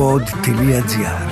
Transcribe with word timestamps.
pod.gr 0.00 1.30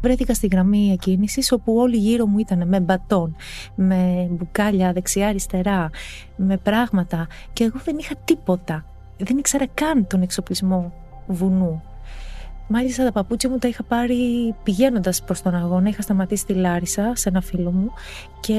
Βρέθηκα 0.00 0.34
στη 0.34 0.46
γραμμή 0.46 0.90
εκκίνησης 0.92 1.52
όπου 1.52 1.76
όλοι 1.76 1.96
γύρω 1.96 2.26
μου 2.26 2.38
ήταν 2.38 2.68
με 2.68 2.80
μπατόν, 2.80 3.36
με 3.74 4.28
μπουκάλια 4.30 4.92
δεξιά-αριστερά, 4.92 5.90
με 6.36 6.56
πράγματα 6.56 7.26
και 7.52 7.64
εγώ 7.64 7.80
δεν 7.84 7.98
είχα 7.98 8.14
τίποτα. 8.24 8.84
Δεν 9.18 9.38
ήξερα 9.38 9.66
καν 9.74 10.06
τον 10.06 10.22
εξοπλισμό 10.22 10.92
βουνού. 11.26 11.82
Μάλιστα 12.68 13.04
τα 13.04 13.12
παπούτσια 13.12 13.50
μου 13.50 13.58
τα 13.58 13.68
είχα 13.68 13.82
πάρει 13.82 14.54
πηγαίνοντας 14.62 15.22
προς 15.22 15.42
τον 15.42 15.54
αγώνα. 15.54 15.88
Είχα 15.88 16.02
σταματήσει 16.02 16.42
στη 16.42 16.52
Λάρισα 16.52 17.12
σε 17.14 17.28
ένα 17.28 17.40
φίλο 17.40 17.70
μου 17.70 17.90
και 18.40 18.54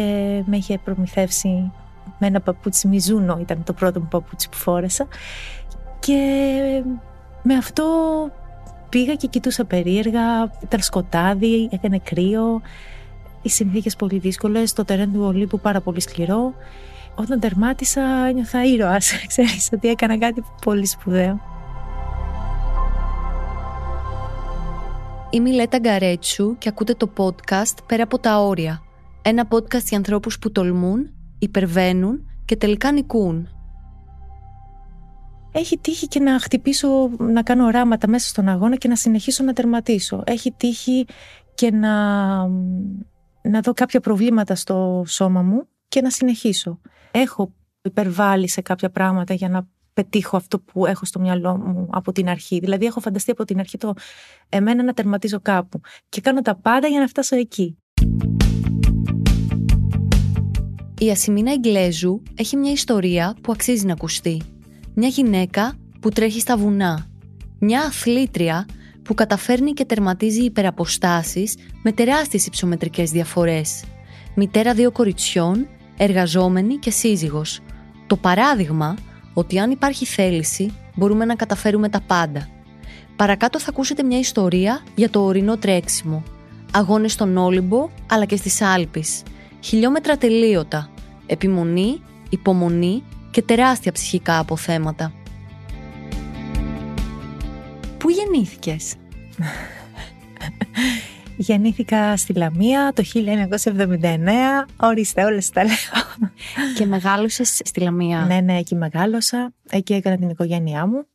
με 0.46 0.58
είχε 0.58 0.78
προμηθεύσει 0.78 1.72
με 2.18 2.28
ένα 2.28 2.42
παπούτσι 2.42 2.88
Μιζούνο, 2.88 3.38
ήταν 3.42 3.64
το 3.64 3.74
πρώτο 3.74 4.00
μου 4.00 4.08
παπούτσι 4.08 4.50
που 4.50 4.58
φόρεσα. 4.58 5.08
Και 6.00 6.18
με 7.42 7.54
αυτό 7.54 7.86
πήγα 8.90 9.16
και 9.16 9.28
κοιτούσα 9.28 9.66
περίεργα, 9.66 10.52
ήταν 10.64 10.80
σκοτάδι, 10.80 11.70
έκανε 11.72 12.00
κρύο, 12.00 12.62
οι 13.42 13.50
συνθήκες 13.50 13.96
πολύ 13.96 14.18
δύσκολες, 14.18 14.74
το 14.74 14.86
τερέν 14.86 15.14
του 15.14 15.22
Ολύμπου 15.22 15.60
πάρα 15.60 15.82
πολύ 15.82 16.02
σκληρό. 16.02 16.54
Όταν 17.16 17.40
τερμάτισα 17.40 18.02
ένιωθα 18.28 18.64
ήρωας, 18.64 19.12
ξέρεις 19.28 19.70
ότι 19.74 19.90
έκανα 19.90 20.18
κάτι 20.18 20.44
πολύ 20.62 20.86
σπουδαίο. 20.86 21.40
Είμαι 25.30 25.50
η 25.50 25.54
Λέτα 25.54 25.80
Γκαρέτσου 25.80 26.58
και 26.58 26.70
ακούτε 26.70 26.94
το 26.94 27.10
podcast 27.18 27.78
«Πέρα 27.86 28.04
από 28.04 28.20
τα 28.20 28.40
όρια». 28.40 28.84
Ένα 29.22 29.48
podcast 29.50 29.84
για 29.84 29.98
ανθρώπους 29.98 30.40
που 30.40 30.52
τολμούν, 30.52 31.10
υπερβαίνουν 31.44 32.30
και 32.46 32.56
τελικά 32.56 32.92
νικούν. 32.92 33.48
Έχει 35.52 35.78
τύχει 35.78 36.08
και 36.08 36.20
να 36.20 36.40
χτυπήσω, 36.40 37.10
να 37.18 37.44
κάνω 37.44 37.66
οράματα 37.66 38.08
μέσα 38.08 38.28
στον 38.28 38.48
αγώνα 38.48 38.76
και 38.76 38.88
να 38.88 38.96
συνεχίσω 38.96 39.44
να 39.44 39.54
τερματίσω. 39.54 40.24
Έχει 40.26 40.52
τύχει 40.52 41.06
και 41.54 41.72
να, 41.72 42.36
να 43.42 43.60
δω 43.64 43.74
κάποια 43.74 44.00
προβλήματα 44.00 44.56
στο 44.56 45.04
σώμα 45.08 45.42
μου 45.42 45.68
και 45.88 46.02
να 46.02 46.10
συνεχίσω. 46.10 46.80
Έχω 47.12 47.54
υπερβάλλει 47.82 48.50
σε 48.50 48.62
κάποια 48.62 48.90
πράγματα 48.90 49.34
για 49.34 49.50
να 49.50 49.68
πετύχω 49.94 50.38
αυτό 50.38 50.60
που 50.60 50.86
έχω 50.86 51.06
στο 51.06 51.20
μυαλό 51.20 51.58
μου 51.58 51.88
από 51.92 52.12
την 52.12 52.30
αρχή. 52.30 52.60
Δηλαδή, 52.60 52.86
έχω 52.86 53.00
φανταστεί 53.00 53.32
από 53.32 53.46
την 53.46 53.60
αρχή 53.60 53.78
το 53.78 53.94
εμένα 54.50 54.84
να 54.84 54.94
τερματίζω 54.94 55.40
κάπου. 55.42 55.82
Και 56.10 56.22
κάνω 56.22 56.42
τα 56.42 56.56
πάντα 56.56 56.88
για 56.88 57.00
να 57.00 57.08
φτάσω 57.08 57.36
εκεί. 57.36 57.78
Η 61.04 61.12
Ασημίνα 61.12 61.52
Εγγλέζου 61.52 62.22
έχει 62.36 62.56
μια 62.58 62.72
ιστορία 62.72 63.36
που 63.42 63.52
αξίζει 63.52 63.86
να 63.86 63.94
ακουστεί. 63.94 64.42
Μια 64.94 65.08
γυναίκα 65.08 65.78
που 66.00 66.10
τρέχει 66.10 66.40
στα 66.40 66.58
βουνά. 66.58 67.08
Μια 67.60 67.82
αθλήτρια 67.82 68.66
που 69.04 69.14
καταφέρνει 69.14 69.72
και 69.72 69.86
τερματίζει 69.86 70.44
υπεραποστάσεις 70.44 71.56
με 71.84 71.92
τεράστιες 71.92 72.46
υψομετρικές 72.46 73.12
διαφορές. 73.12 73.84
Μητέρα 74.36 74.74
δύο 74.74 74.92
κοριτσιών, 74.92 75.68
εργαζόμενη 75.98 76.76
και 76.76 76.92
σύζυγος. 76.92 77.60
Το 78.08 78.18
παράδειγμα 78.18 78.96
ότι 79.34 79.60
αν 79.60 79.72
υπάρχει 79.72 80.06
θέληση 80.06 80.74
μπορούμε 80.96 81.26
να 81.26 81.36
καταφέρουμε 81.36 81.90
τα 81.90 82.02
πάντα. 82.02 82.50
Παρακάτω 83.16 83.60
θα 83.60 83.70
ακούσετε 83.70 84.04
μια 84.04 84.20
ιστορία 84.20 84.84
για 84.96 85.10
το 85.10 85.24
ορεινό 85.24 85.58
τρέξιμο. 85.58 86.24
Αγώνες 86.72 87.12
στον 87.12 87.38
Όλυμπο 87.38 87.90
αλλά 88.10 88.26
και 88.26 88.36
στις 88.36 88.62
Άλπεις. 88.62 89.24
Χιλιόμετρα 89.60 90.18
τελείωτα. 90.18 90.93
Επιμονή, 91.26 92.02
υπομονή 92.30 93.04
και 93.32 93.42
τεράστια 93.42 93.92
ψυχικά 93.92 94.40
αποθέματα. 94.40 95.14
Πού 97.98 98.10
γεννήθηκες; 98.10 98.94
Γεννήθηκα 101.38 102.18
στη 102.18 102.34
Λαμία 102.34 102.92
το 102.96 103.04
1979. 103.14 104.66
Ορίστε, 104.78 105.24
όλες 105.24 105.50
τα 105.50 105.64
λέω. 105.64 105.76
Και 106.78 106.86
μεγάλωσες 106.86 107.62
στη 107.64 107.80
Λαμία. 107.80 108.26
ναι, 108.26 108.40
ναι, 108.40 108.58
εκεί 108.58 108.76
μεγάλωσα. 108.76 109.54
Εκεί 109.70 109.94
έκανα 109.94 110.18
την 110.18 110.30
οικογένειά 110.30 110.88
μου. 110.88 111.08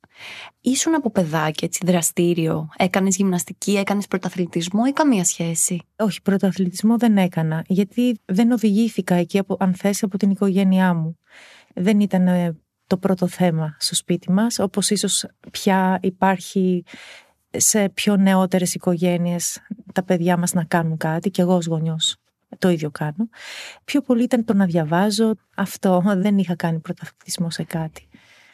Ήσουν 0.60 0.94
από 0.94 1.10
παιδάκι 1.10 1.64
έτσι 1.64 1.80
δραστήριο. 1.86 2.68
Έκανες 2.76 3.16
γυμναστική, 3.16 3.76
έκανες 3.76 4.06
πρωταθλητισμό 4.06 4.82
ή 4.88 4.92
καμία 4.92 5.24
σχέση; 5.24 5.80
Όχι, 5.96 6.22
πρωταθλητισμό 6.22 6.98
δεν 6.98 7.16
έκανα. 7.16 7.64
Γιατί 7.66 8.20
δεν 8.24 8.50
οδηγήθηκα 8.50 9.14
εκεί, 9.14 9.38
από, 9.38 9.56
αν 9.58 9.74
θες, 9.74 10.02
από 10.02 10.18
την 10.18 10.30
οικογένειά 10.30 10.94
μου. 10.94 11.18
Δεν 11.74 12.00
ήταν 12.00 12.26
ε, 12.26 12.56
το 12.86 12.96
πρώτο 12.96 13.26
θέμα 13.26 13.76
στο 13.78 13.94
σπίτι 13.94 14.32
μας, 14.32 14.58
όπως 14.58 14.90
ίσως 14.90 15.26
πια 15.50 15.98
υπάρχει 16.02 16.84
σε 17.50 17.88
πιο 17.88 18.16
νεότερες 18.16 18.74
οικογένειες 18.74 19.58
τα 19.92 20.02
παιδιά 20.02 20.36
μας 20.36 20.52
να 20.52 20.64
κάνουν 20.64 20.96
κάτι 20.96 21.30
και 21.30 21.42
εγώ 21.42 21.54
ως 21.54 21.66
γονιός 21.66 22.16
το 22.58 22.68
ίδιο 22.68 22.90
κάνω. 22.90 23.28
Πιο 23.84 24.00
πολύ 24.00 24.22
ήταν 24.22 24.44
το 24.44 24.54
να 24.54 24.64
διαβάζω. 24.64 25.34
Αυτό 25.56 26.02
δεν 26.16 26.38
είχα 26.38 26.56
κάνει 26.56 26.78
πρωταθλητισμό 26.78 27.50
σε 27.50 27.64
κάτι. 27.64 28.07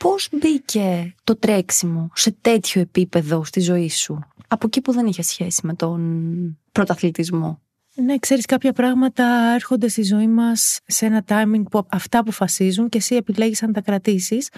Πώς 0.05 0.29
μπήκε 0.33 1.15
το 1.25 1.37
τρέξιμο 1.37 2.11
σε 2.15 2.31
τέτοιο 2.41 2.81
επίπεδο 2.81 3.45
στη 3.45 3.61
ζωή 3.61 3.89
σου, 3.89 4.19
από 4.49 4.67
εκεί 4.67 4.81
που 4.81 4.93
δεν 4.93 5.07
είχε 5.07 5.23
σχέση 5.23 5.67
με 5.67 5.75
τον 5.75 6.59
πρωταθλητισμό; 6.73 7.61
Ναι, 7.95 8.19
ξέρεις 8.19 8.45
κάποια 8.47 8.73
πράγματα 8.73 9.53
έρχονται 9.55 9.89
στη 9.89 10.03
ζωή 10.03 10.27
μας 10.27 10.81
σε 10.87 11.07
ένα 11.07 11.25
timing 11.29 11.63
που 11.71 11.87
αυτά 11.89 12.19
αποφασίζουν 12.19 12.89
και 12.89 12.99
εσύ 12.99 13.15
επιλέγεις 13.15 13.63
αν 13.63 13.73
τα 13.73 13.81
κρατήσεις 13.81 14.49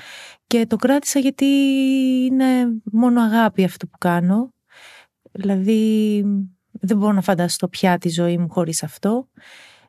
και 0.46 0.66
το 0.66 0.76
κράτησα 0.76 1.18
γιατί 1.18 1.46
είναι 2.30 2.44
μόνο 2.84 3.22
αγάπη 3.22 3.64
αυτό 3.64 3.86
που 3.86 3.98
κάνω. 3.98 4.52
Δηλαδή 5.32 6.20
δεν 6.70 6.96
μπορώ 6.96 7.12
να 7.12 7.22
φανταστώ 7.22 7.68
πια 7.68 7.98
τη 7.98 8.08
ζωή 8.08 8.38
μου 8.38 8.50
χωρίς 8.50 8.82
αυτό. 8.82 9.28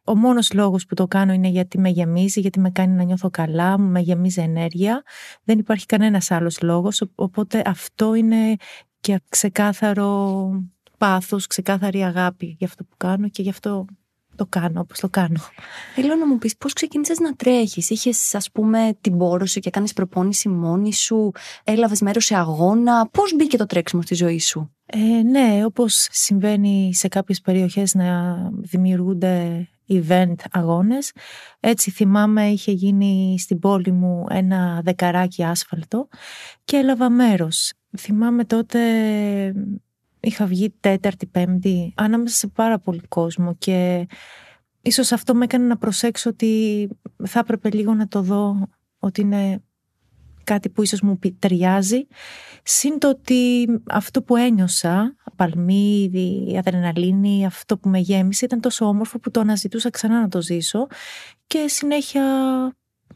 Ο 0.09 0.16
μόνος 0.16 0.53
λόγος 0.53 0.85
που 0.85 0.95
το 0.95 1.07
κάνω 1.07 1.34
είναι 1.34 1.47
γιατί 1.47 1.79
με 1.79 1.90
γεμίζει, 1.90 2.40
γιατί 2.40 2.59
με 2.59 2.69
κάνει 2.69 2.94
να 2.94 3.03
νιώθω 3.03 3.29
καλά, 3.29 3.79
μου 3.79 3.88
με 3.88 4.00
γεμίζει 4.00 4.41
ενέργεια. 4.41 5.03
Δεν 5.44 5.59
υπάρχει 5.59 5.85
κανένας 5.85 6.31
άλλος 6.31 6.62
λόγος, 6.62 7.03
οπότε 7.16 7.62
αυτό 7.66 8.13
είναι 8.13 8.56
και 9.00 9.22
ξεκάθαρο 9.29 10.50
πάθος, 10.97 11.47
ξεκάθαρη 11.47 12.03
αγάπη 12.03 12.56
για 12.57 12.68
αυτό 12.68 12.84
που 12.84 12.95
κάνω 12.97 13.29
και 13.29 13.41
γι' 13.41 13.50
αυτό 13.50 13.85
το 14.35 14.45
κάνω 14.50 14.79
όπως 14.79 15.00
το 15.00 15.09
κάνω. 15.09 15.40
Θέλω 15.95 16.16
να 16.16 16.28
μου 16.28 16.38
πεις 16.38 16.57
πώς 16.57 16.74
ξεκίνησες 16.74 17.19
να 17.19 17.34
τρέχεις; 17.35 17.89
Είχες 17.89 18.35
ας 18.35 18.51
πούμε 18.51 18.97
την 19.01 19.18
πόρωση 19.18 19.59
και 19.59 19.69
κάνεις 19.69 19.94
προπόνηση 19.94 20.50
μόνη 20.50 20.94
σου, 20.94 21.31
έλαβες 21.63 22.01
μέρος 22.01 22.25
σε 22.25 22.35
αγώνα; 22.35 23.07
Πώς 23.12 23.35
μπήκε 23.35 23.57
το 23.57 23.66
τρέξιμο 23.66 24.01
στη 24.01 24.16
ζωή 24.16 24.39
σου; 24.39 24.72
Ε, 24.85 25.00
ναι, 25.24 25.66
όπως 25.66 26.07
συμβαίνει 26.12 26.94
σε 26.94 27.07
κάποιες 27.07 27.41
περιοχές 27.41 27.94
να 27.94 28.38
δημιουργούνται 28.53 29.68
event 29.89 30.35
αγώνες. 30.51 31.11
Έτσι 31.59 31.91
θυμάμαι 31.91 32.47
είχε 32.47 32.71
γίνει 32.71 33.35
στην 33.39 33.59
πόλη 33.59 33.91
μου 33.91 34.25
ένα 34.29 34.81
δεκαράκι 34.83 35.43
άσφαλτο 35.43 36.07
και 36.63 36.77
έλαβα 36.77 37.09
μέρος. 37.09 37.73
Θυμάμαι 37.97 38.45
τότε 38.45 38.79
είχα 40.19 40.45
βγει 40.45 40.73
τέταρτη, 40.79 41.25
πέμπτη, 41.25 41.93
ανάμεσα 41.95 42.35
σε 42.35 42.47
πάρα 42.47 42.79
πολύ 42.79 43.01
κόσμο 43.07 43.55
και 43.55 44.07
ίσως 44.81 45.11
αυτό 45.11 45.35
με 45.35 45.43
έκανε 45.43 45.65
να 45.65 45.77
προσέξω 45.77 46.29
ότι 46.29 46.87
θα 47.23 47.39
έπρεπε 47.39 47.69
λίγο 47.71 47.93
να 47.93 48.07
το 48.07 48.21
δω 48.21 48.69
ότι 48.99 49.21
είναι 49.21 49.61
κάτι 50.47 50.69
που 50.69 50.83
ίσως 50.83 51.01
μου 51.01 51.19
ταιριάζει. 51.39 52.07
Συν 52.63 52.99
το 52.99 53.09
ότι 53.09 53.67
αυτό 53.89 54.21
που 54.21 54.35
ένιωσα, 54.35 55.15
παλμίδι, 55.35 56.55
αδρεναλίνη, 56.57 57.45
αυτό 57.45 57.77
που 57.77 57.89
με 57.89 57.99
γέμισε 57.99 58.45
ήταν 58.45 58.59
τόσο 58.59 58.85
όμορφο 58.85 59.19
που 59.19 59.31
το 59.31 59.39
αναζητούσα 59.39 59.89
ξανά 59.89 60.19
να 60.21 60.27
το 60.27 60.41
ζήσω 60.41 60.87
και 61.47 61.65
συνέχεια 61.67 62.23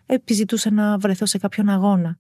επιζητούσα 0.06 0.72
να 0.72 0.98
βρεθώ 0.98 1.26
σε 1.26 1.38
κάποιον 1.38 1.70
αγώνα 1.70 2.18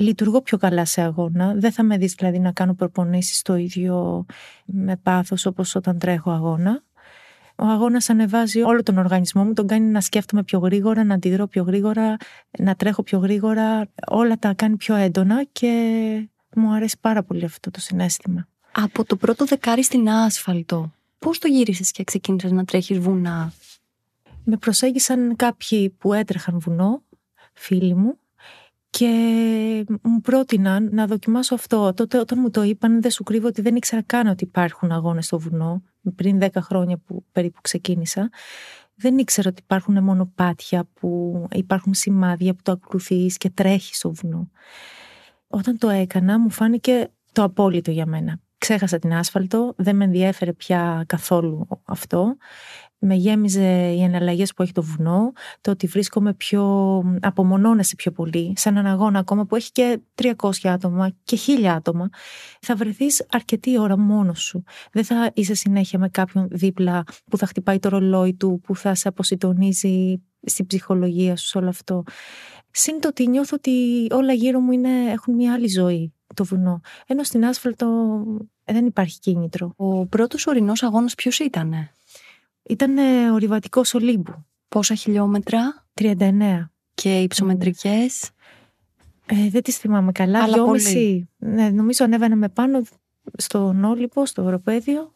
λειτουργώ 0.00 0.42
πιο 0.42 0.58
καλά 0.58 0.84
σε 0.84 1.00
αγώνα. 1.00 1.54
Δεν 1.56 1.72
θα 1.72 1.82
με 1.82 1.96
δεις 1.96 2.14
δηλαδή 2.14 2.38
να 2.38 2.52
κάνω 2.52 2.74
προπονήσεις 2.74 3.42
το 3.42 3.56
ίδιο 3.56 4.26
με 4.64 4.96
πάθος 4.96 5.46
όπως 5.46 5.74
όταν 5.74 5.98
τρέχω 5.98 6.30
αγώνα. 6.30 6.82
Ο 7.62 7.66
αγώνας 7.66 8.10
ανεβάζει 8.10 8.62
όλο 8.62 8.82
τον 8.82 8.98
οργανισμό 8.98 9.44
μου, 9.44 9.52
τον 9.52 9.66
κάνει 9.66 9.86
να 9.86 10.00
σκέφτομαι 10.00 10.42
πιο 10.42 10.58
γρήγορα, 10.58 11.04
να 11.04 11.14
αντιδρώ 11.14 11.46
πιο 11.46 11.62
γρήγορα, 11.62 12.16
να 12.58 12.74
τρέχω 12.74 13.02
πιο 13.02 13.18
γρήγορα. 13.18 13.88
Όλα 14.06 14.38
τα 14.38 14.54
κάνει 14.54 14.76
πιο 14.76 14.94
έντονα 14.94 15.44
και 15.52 15.68
μου 16.54 16.72
αρέσει 16.72 16.96
πάρα 17.00 17.22
πολύ 17.22 17.44
αυτό 17.44 17.70
το 17.70 17.80
συνέστημα. 17.80 18.48
Από 18.72 19.04
το 19.04 19.16
πρώτο 19.16 19.44
δεκάρι 19.44 19.82
στην 19.82 20.08
άσφαλτο, 20.08 20.92
πώς 21.18 21.38
το 21.38 21.48
γύρισες 21.48 21.90
και 21.90 22.04
ξεκίνησες 22.04 22.50
να 22.50 22.64
τρέχεις 22.64 22.98
βουνά; 22.98 23.52
Με 24.44 24.56
προσέγγισαν 24.56 25.36
κάποιοι 25.36 25.88
που 25.88 26.12
έτρεχαν 26.12 26.58
βουνό, 26.58 27.02
φίλοι 27.52 27.94
μου, 27.94 28.18
και 28.90 29.06
μου 30.02 30.20
πρότειναν 30.20 30.88
να 30.92 31.06
δοκιμάσω 31.06 31.54
αυτό. 31.54 31.94
Τότε 31.94 32.18
όταν 32.18 32.38
μου 32.40 32.50
το 32.50 32.62
είπαν 32.62 33.02
δεν 33.02 33.10
σου 33.10 33.22
κρύβω 33.22 33.46
ότι 33.46 33.62
δεν 33.62 33.76
ήξερα 33.76 34.02
καν 34.02 34.26
ότι 34.26 34.44
υπάρχουν 34.44 34.92
αγώνες 34.92 35.26
στο 35.26 35.38
βουνό 35.38 35.82
πριν 36.14 36.38
10 36.40 36.48
χρόνια 36.56 36.98
που 36.98 37.24
περίπου 37.32 37.60
ξεκίνησα. 37.60 38.30
Δεν 38.94 39.18
ήξερα 39.18 39.48
ότι 39.48 39.62
υπάρχουν 39.62 40.02
μονοπάτια 40.02 40.88
που 41.00 41.46
υπάρχουν 41.52 41.94
σημάδια 41.94 42.54
που 42.54 42.60
το 42.62 42.72
ακολουθείς 42.72 43.36
και 43.36 43.50
τρέχεις 43.50 43.96
στο 43.96 44.12
βουνό. 44.12 44.50
Όταν 45.46 45.78
το 45.78 45.88
έκανα 45.88 46.38
μου 46.38 46.50
φάνηκε 46.50 47.08
το 47.32 47.42
απόλυτο 47.42 47.90
για 47.90 48.06
μένα. 48.06 48.40
Ξέχασα 48.58 48.98
την 48.98 49.14
άσφαλτο, 49.14 49.74
δεν 49.76 49.96
με 49.96 50.04
ενδιέφερε 50.04 50.52
πια 50.52 51.04
καθόλου 51.06 51.66
αυτό 51.84 52.36
με 53.00 53.14
γέμιζε 53.14 53.92
οι 53.96 54.02
εναλλαγές 54.02 54.54
που 54.54 54.62
έχει 54.62 54.72
το 54.72 54.82
βουνό, 54.82 55.32
το 55.60 55.70
ότι 55.70 55.86
βρίσκομαι 55.86 56.34
πιο. 56.34 56.64
απομονώνεσαι 57.20 57.94
πιο 57.96 58.12
πολύ, 58.12 58.52
σε 58.56 58.68
έναν 58.68 58.86
αγώνα 58.86 59.18
ακόμα 59.18 59.46
που 59.46 59.56
έχει 59.56 59.72
και 59.72 60.00
300 60.14 60.32
άτομα 60.64 61.10
και 61.24 61.38
1000 61.46 61.64
άτομα. 61.64 62.08
Θα 62.60 62.74
βρεθείς 62.74 63.26
αρκετή 63.30 63.78
ώρα 63.78 63.98
μόνος 63.98 64.42
σου. 64.42 64.62
Δεν 64.92 65.04
θα 65.04 65.30
είσαι 65.34 65.54
συνέχεια 65.54 65.98
με 65.98 66.08
κάποιον 66.08 66.48
δίπλα 66.50 67.04
που 67.30 67.36
θα 67.36 67.46
χτυπάει 67.46 67.78
το 67.78 67.88
ρολόι 67.88 68.34
του, 68.34 68.60
που 68.62 68.76
θα 68.76 68.94
σε 68.94 69.08
αποσυντονίζει 69.08 70.22
στην 70.42 70.66
ψυχολογία 70.66 71.36
σου, 71.36 71.60
όλο 71.60 71.68
αυτό. 71.68 72.02
Συν 72.70 73.00
το 73.00 73.08
ότι 73.08 73.28
νιώθω 73.28 73.56
ότι 73.56 74.06
όλα 74.10 74.32
γύρω 74.32 74.60
μου 74.60 74.72
είναι, 74.72 75.10
έχουν 75.10 75.34
μια 75.34 75.52
άλλη 75.52 75.68
ζωή 75.68 76.14
το 76.34 76.44
βουνό. 76.44 76.80
Ενώ 77.06 77.22
στην 77.22 77.44
άσφαλτο 77.44 77.86
δεν 78.64 78.86
υπάρχει 78.86 79.18
κίνητρο. 79.18 79.72
Ο 79.76 80.06
πρώτος 80.06 80.46
ορεινός 80.46 80.82
αγώνας 80.82 81.14
ποιος 81.14 81.38
ήταν, 81.38 81.72
ήταν 82.70 82.98
ε, 82.98 83.30
ορειβατικός 83.30 83.94
Ολύμπου. 83.94 84.44
Πόσα 84.68 84.94
χιλιόμετρα; 84.94 85.86
39. 86.00 86.70
Και 86.94 87.20
υψομετρικέ. 87.20 88.06
Ε, 89.26 89.48
δεν 89.48 89.62
τις 89.62 89.76
θυμάμαι 89.76 90.12
καλά. 90.12 90.42
Αλλά 90.42 90.64
πολύ. 90.64 91.28
Ναι, 91.38 91.70
νομίζω 91.70 92.04
ανέβαιναμε 92.04 92.48
πάνω 92.48 92.82
στον 93.36 93.84
Όλυπο, 93.84 94.26
στο 94.26 94.42
Ευρωπαίδιο. 94.42 95.12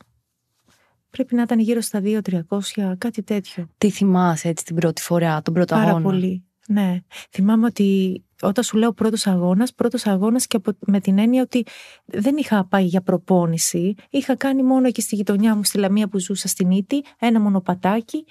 Πρέπει 1.11 1.35
να 1.35 1.43
ήταν 1.43 1.59
γύρω 1.59 1.81
στα 1.81 2.01
2-300, 2.05 2.95
κάτι 2.99 3.23
τέτοιο. 3.23 3.69
Τι 3.79 3.91
θυμάσαι 3.91 4.49
έτσι 4.49 4.65
την 4.65 4.75
πρώτη 4.77 5.03
φορά, 5.03 5.43
τον 5.43 5.55
πρώτο 5.55 5.75
Πάρα 5.75 5.89
αγώνα. 5.89 6.05
πολύ. 6.05 6.45
Ναι. 6.69 7.01
Θυμάμαι 7.31 7.67
ότι 7.67 8.23
όταν 8.45 8.65
σου 8.65 8.77
λέω 8.77 8.93
πρώτος 8.93 9.27
αγώνας, 9.27 9.75
πρώτος 9.75 10.07
αγώνας 10.07 10.47
και 10.47 10.57
από, 10.57 10.73
με 10.81 11.01
την 11.01 11.19
έννοια 11.19 11.43
ότι 11.43 11.67
δεν 12.05 12.37
είχα 12.37 12.65
πάει 12.65 12.85
για 12.85 13.01
προπόνηση. 13.01 13.95
Είχα 14.11 14.37
κάνει 14.37 14.63
μόνο 14.63 14.87
εκεί 14.87 15.01
στη 15.01 15.15
γειτονιά 15.15 15.55
μου, 15.57 15.65
στη 15.65 15.79
Λαμία 15.79 16.09
που 16.09 16.19
ζούσα 16.19 16.49
στην 16.49 16.71
Ήτη, 16.71 17.05
ένα 17.19 17.41
μονοπατάκι. 17.41 18.25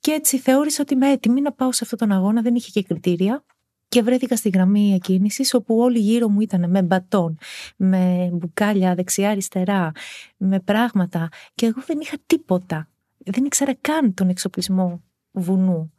Και 0.00 0.10
έτσι 0.10 0.38
θεώρησα 0.38 0.82
ότι 0.82 0.94
είμαι 0.94 1.10
έτοιμη 1.10 1.40
να 1.40 1.52
πάω 1.52 1.72
σε 1.72 1.80
αυτόν 1.82 1.98
τον 1.98 2.12
αγώνα, 2.12 2.42
δεν 2.42 2.54
είχε 2.54 2.70
και 2.70 2.82
κριτήρια. 2.82 3.44
Και 3.88 4.02
βρέθηκα 4.02 4.36
στη 4.36 4.48
γραμμή 4.48 4.94
εκκίνησης, 4.94 5.54
όπου 5.54 5.78
όλοι 5.78 5.98
γύρω 5.98 6.28
μου 6.28 6.40
ήταν 6.40 6.70
με 6.70 6.82
μπατόν, 6.82 7.38
με 7.76 8.30
μπουκάλια 8.32 8.94
δεξιά-αριστερά, 8.94 9.92
με 10.36 10.60
πράγματα. 10.60 11.28
Και 11.54 11.66
εγώ 11.66 11.82
δεν 11.86 12.00
είχα 12.00 12.16
τίποτα. 12.26 12.88
Δεν 13.18 13.44
ήξερα 13.44 13.74
καν 13.80 14.14
τον 14.14 14.28
εξοπλισμό 14.28 15.02
βουνού. 15.30 15.92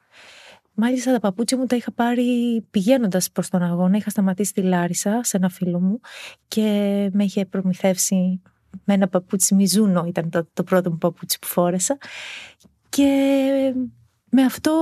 Μάλιστα 0.82 1.12
τα 1.12 1.20
παπούτσια 1.20 1.58
μου 1.58 1.66
τα 1.66 1.76
είχα 1.76 1.92
πάρει 1.92 2.62
πηγαίνοντας 2.72 3.32
προς 3.32 3.50
τον 3.50 3.64
αγώνα. 3.64 3.98
Είχα 3.98 4.10
σταματήσει 4.10 4.50
στη 4.50 4.62
Λάρισα 4.62 5.20
σε 5.24 5.38
ένα 5.38 5.50
φίλο 5.50 5.80
μου 5.80 6.00
και 6.48 6.62
με 7.14 7.24
είχε 7.24 7.46
προμηθεύσει 7.46 8.42
με 8.84 8.94
ένα 8.94 9.08
παπούτσι 9.08 9.56
Μιζούνο, 9.56 10.06
ήταν 10.08 10.30
το, 10.30 10.48
το 10.54 10.64
πρώτο 10.64 10.90
μου 10.92 10.98
παπούτσι 10.98 11.40
που 11.40 11.48
φόρεσα. 11.48 11.98
Και 12.90 13.74
με 14.30 14.42
αυτό 14.42 14.74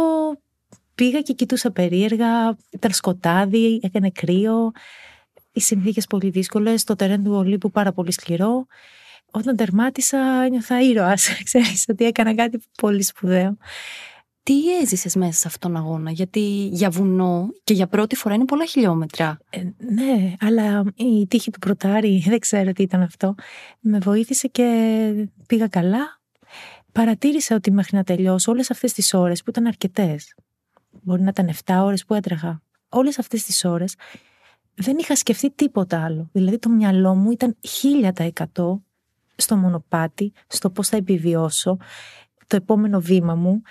πήγα 0.95 1.21
και 1.21 1.33
κοιτούσα 1.33 1.71
περίεργα. 1.71 2.57
Ήταν 2.69 2.91
σκοτάδι, 2.91 3.79
έκανε 3.83 4.09
κρύο. 4.09 4.71
Οι 5.51 5.59
συνθήκες 5.59 6.05
πολύ 6.05 6.29
δύσκολες. 6.29 6.83
Το 6.83 6.95
τερέν 6.95 7.23
του 7.23 7.31
Ολύμπου 7.31 7.71
πάρα 7.71 7.91
πολύ 7.91 8.11
σκληρό. 8.11 8.65
Όταν 9.31 9.55
τερμάτισα, 9.55 10.43
ένιωθα 10.45 10.81
ήρωας. 10.81 11.29
Ξέρεις 11.43 11.85
ότι 11.87 12.05
έκανα 12.05 12.35
κάτι 12.35 12.59
πολύ 12.81 13.03
σπουδαίο. 13.03 13.57
Τι 14.47 14.77
έζησες 14.81 15.15
μέσα 15.15 15.39
σε 15.39 15.47
αυτόν 15.47 15.71
τον 15.71 15.81
αγώνα, 15.81 16.11
Γιατί 16.11 16.69
για 16.71 16.89
βουνό 16.89 17.49
και 17.63 17.73
για 17.73 17.87
πρώτη 17.87 18.15
φορά 18.15 18.35
είναι 18.35 18.45
πολλά 18.45 18.65
χιλιόμετρα. 18.65 19.37
Ε, 19.49 19.63
ναι, 19.77 20.33
αλλά 20.39 20.83
η 20.95 21.27
τύχη 21.27 21.51
του 21.51 21.59
πρωτάρι, 21.59 22.23
δεν 22.29 22.39
ξέρω 22.39 22.71
τι 22.71 22.83
ήταν 22.83 23.01
αυτό, 23.01 23.35
με 23.79 23.99
βοήθησε 23.99 24.47
και 24.47 25.29
πήγα 25.47 25.67
καλά. 25.67 26.19
Παρατήρησα 26.91 27.55
ότι 27.55 27.71
μέχρι 27.71 27.97
να 27.97 28.03
τελειώσω 28.03 28.51
όλες 28.51 28.71
αυτές 28.71 28.93
τις 28.93 29.13
ώρες 29.13 29.43
που 29.43 29.49
ήταν 29.49 29.65
αρκετές. 29.65 30.35
Μπορεί 31.01 31.21
να 31.21 31.29
ήταν 31.29 31.49
7 31.65 31.81
ώρες 31.83 32.05
που 32.05 32.13
έτρεχα. 32.13 32.61
Όλες 32.89 33.19
αυτές 33.19 33.43
τις 33.43 33.65
ώρες 33.65 33.95
δεν 34.73 34.97
είχα 34.97 35.15
σκεφτεί 35.15 35.51
τίποτα 35.51 36.03
άλλο. 36.03 36.29
Δηλαδή 36.31 36.59
το 36.59 36.69
μυαλό 36.69 37.15
μου 37.15 37.31
ήταν 37.31 37.57
1000% 38.55 38.79
στο 39.35 39.55
μονοπάτι, 39.55 40.33
στο 40.47 40.69
πώς 40.69 40.87
θα 40.87 40.97
επιβιώσω, 40.97 41.77
το 42.47 42.55
επόμενο 42.55 42.99
βήμα 42.99 43.35
μου 43.35 43.61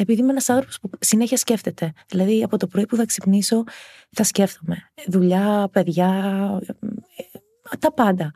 επειδή 0.00 0.20
είμαι 0.20 0.30
ένας 0.30 0.48
άνθρωπος 0.48 0.78
που 0.80 0.90
συνέχεια 0.98 1.36
σκέφτεται. 1.36 1.92
Δηλαδή, 2.08 2.42
από 2.42 2.56
το 2.56 2.66
πρωί 2.66 2.86
που 2.86 2.96
θα 2.96 3.04
ξυπνήσω, 3.06 3.64
θα 4.10 4.24
σκέφτομαι. 4.24 4.76
Δουλειά, 5.06 5.68
παιδιά, 5.72 6.08
ε, 7.16 7.76
τα 7.78 7.92
πάντα. 7.92 8.32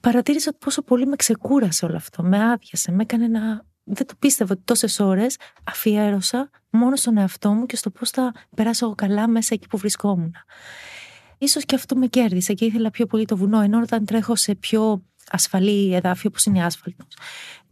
Παρατήρησα 0.00 0.52
πόσο 0.58 0.82
πολύ 0.82 1.06
με 1.06 1.16
ξεκούρασε 1.16 1.84
όλο 1.84 1.96
αυτό. 1.96 2.22
Με 2.22 2.50
άδειασε, 2.50 2.92
με 2.92 3.02
έκανε 3.02 3.26
να. 3.26 3.66
Δεν 3.90 4.06
το 4.06 4.14
πίστευα 4.18 4.52
ότι 4.52 4.62
τόσες 4.64 5.00
ώρες 5.00 5.36
αφιέρωσα 5.64 6.50
μόνο 6.70 6.96
στον 6.96 7.16
εαυτό 7.16 7.52
μου 7.52 7.66
και 7.66 7.76
στο 7.76 7.90
πώς 7.90 8.10
θα 8.10 8.32
περάσω 8.54 8.86
εγώ 8.86 8.94
καλά 8.94 9.28
μέσα 9.28 9.54
εκεί 9.54 9.66
που 9.66 9.76
βρισκόμουν. 9.76 10.34
Ίσως 11.38 11.64
και 11.64 11.74
αυτό 11.74 11.96
με 11.96 12.06
κέρδισε 12.06 12.52
και 12.52 12.64
ήθελα 12.64 12.90
πιο 12.90 13.06
πολύ 13.06 13.24
το 13.24 13.36
βουνό, 13.36 13.60
ενώ 13.60 13.80
όταν 13.80 14.04
τρέχω 14.04 14.36
σε 14.36 14.54
πιο 14.54 15.02
ασφαλή 15.30 15.94
εδάφιο 15.94 16.30
όπως 16.32 16.44
είναι 16.44 16.58
η 16.58 16.62
άσφαλτος 16.62 17.16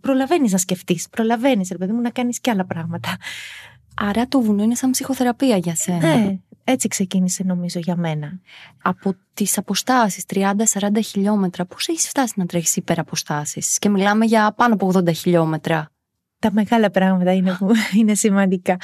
προλαβαίνεις 0.06 0.52
να 0.52 0.58
σκεφτείς. 0.58 1.08
Προλαβαίνεις, 1.08 1.68
ρε 1.70 1.78
παιδί 1.78 1.92
μου, 1.92 2.00
να 2.00 2.10
κάνεις 2.10 2.40
και 2.40 2.50
άλλα 2.50 2.64
πράγματα. 2.64 3.16
Άρα 3.94 4.26
το 4.28 4.40
βουνό 4.40 4.62
είναι 4.62 4.74
σαν 4.74 4.90
ψυχοθεραπεία 4.90 5.56
για 5.56 5.74
σένα. 5.74 6.16
Ναι, 6.16 6.38
έτσι 6.64 6.88
ξεκίνησε 6.88 7.42
νομίζω 7.44 7.80
για 7.80 7.96
μένα. 7.96 8.40
Από 8.82 9.14
τις 9.34 9.58
αποστάσεις 9.58 10.24
30-40 10.34 10.52
χιλιόμετρα, 11.04 11.64
πώς 11.64 11.88
έχεις 11.88 12.08
φτάσει 12.08 12.32
να 12.36 12.46
τρέχεις 12.46 12.76
υπεραποστάσεις; 12.76 13.78
Και 13.78 13.88
μιλάμε 13.88 14.24
για 14.24 14.52
πάνω 14.56 14.74
από 14.74 14.90
80 14.94 15.12
χιλιόμετρα. 15.14 15.90
Τα 16.38 16.52
μεγάλα 16.52 16.90
πράγματα 16.90 17.32
είναι 17.32 17.56
που 17.58 17.70
είναι 17.98 18.14
σημαντικά. 18.14 18.76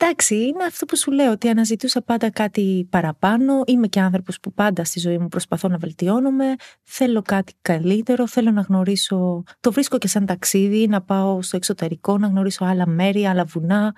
Εντάξει, 0.00 0.34
είναι 0.34 0.64
αυτό 0.64 0.86
που 0.86 0.96
σου 0.96 1.10
λέω, 1.10 1.32
ότι 1.32 1.48
αναζητούσα 1.48 2.02
πάντα 2.02 2.30
κάτι 2.30 2.86
παραπάνω. 2.90 3.62
Είμαι 3.66 3.86
και 3.86 4.00
άνθρωπος 4.00 4.40
που 4.40 4.52
πάντα 4.52 4.84
στη 4.84 5.00
ζωή 5.00 5.18
μου 5.18 5.28
προσπαθώ 5.28 5.68
να 5.68 5.78
βελτιώνομαι. 5.78 6.54
Θέλω 6.82 7.22
κάτι 7.22 7.52
καλύτερο, 7.62 8.28
θέλω 8.28 8.50
να 8.50 8.60
γνωρίσω. 8.60 9.42
Το 9.60 9.72
βρίσκω 9.72 9.98
και 9.98 10.08
σαν 10.08 10.26
ταξίδι, 10.26 10.86
να 10.86 11.02
πάω 11.02 11.42
στο 11.42 11.56
εξωτερικό, 11.56 12.18
να 12.18 12.26
γνωρίσω 12.26 12.64
άλλα 12.64 12.86
μέρη, 12.86 13.26
άλλα 13.26 13.44
βουνά. 13.44 13.94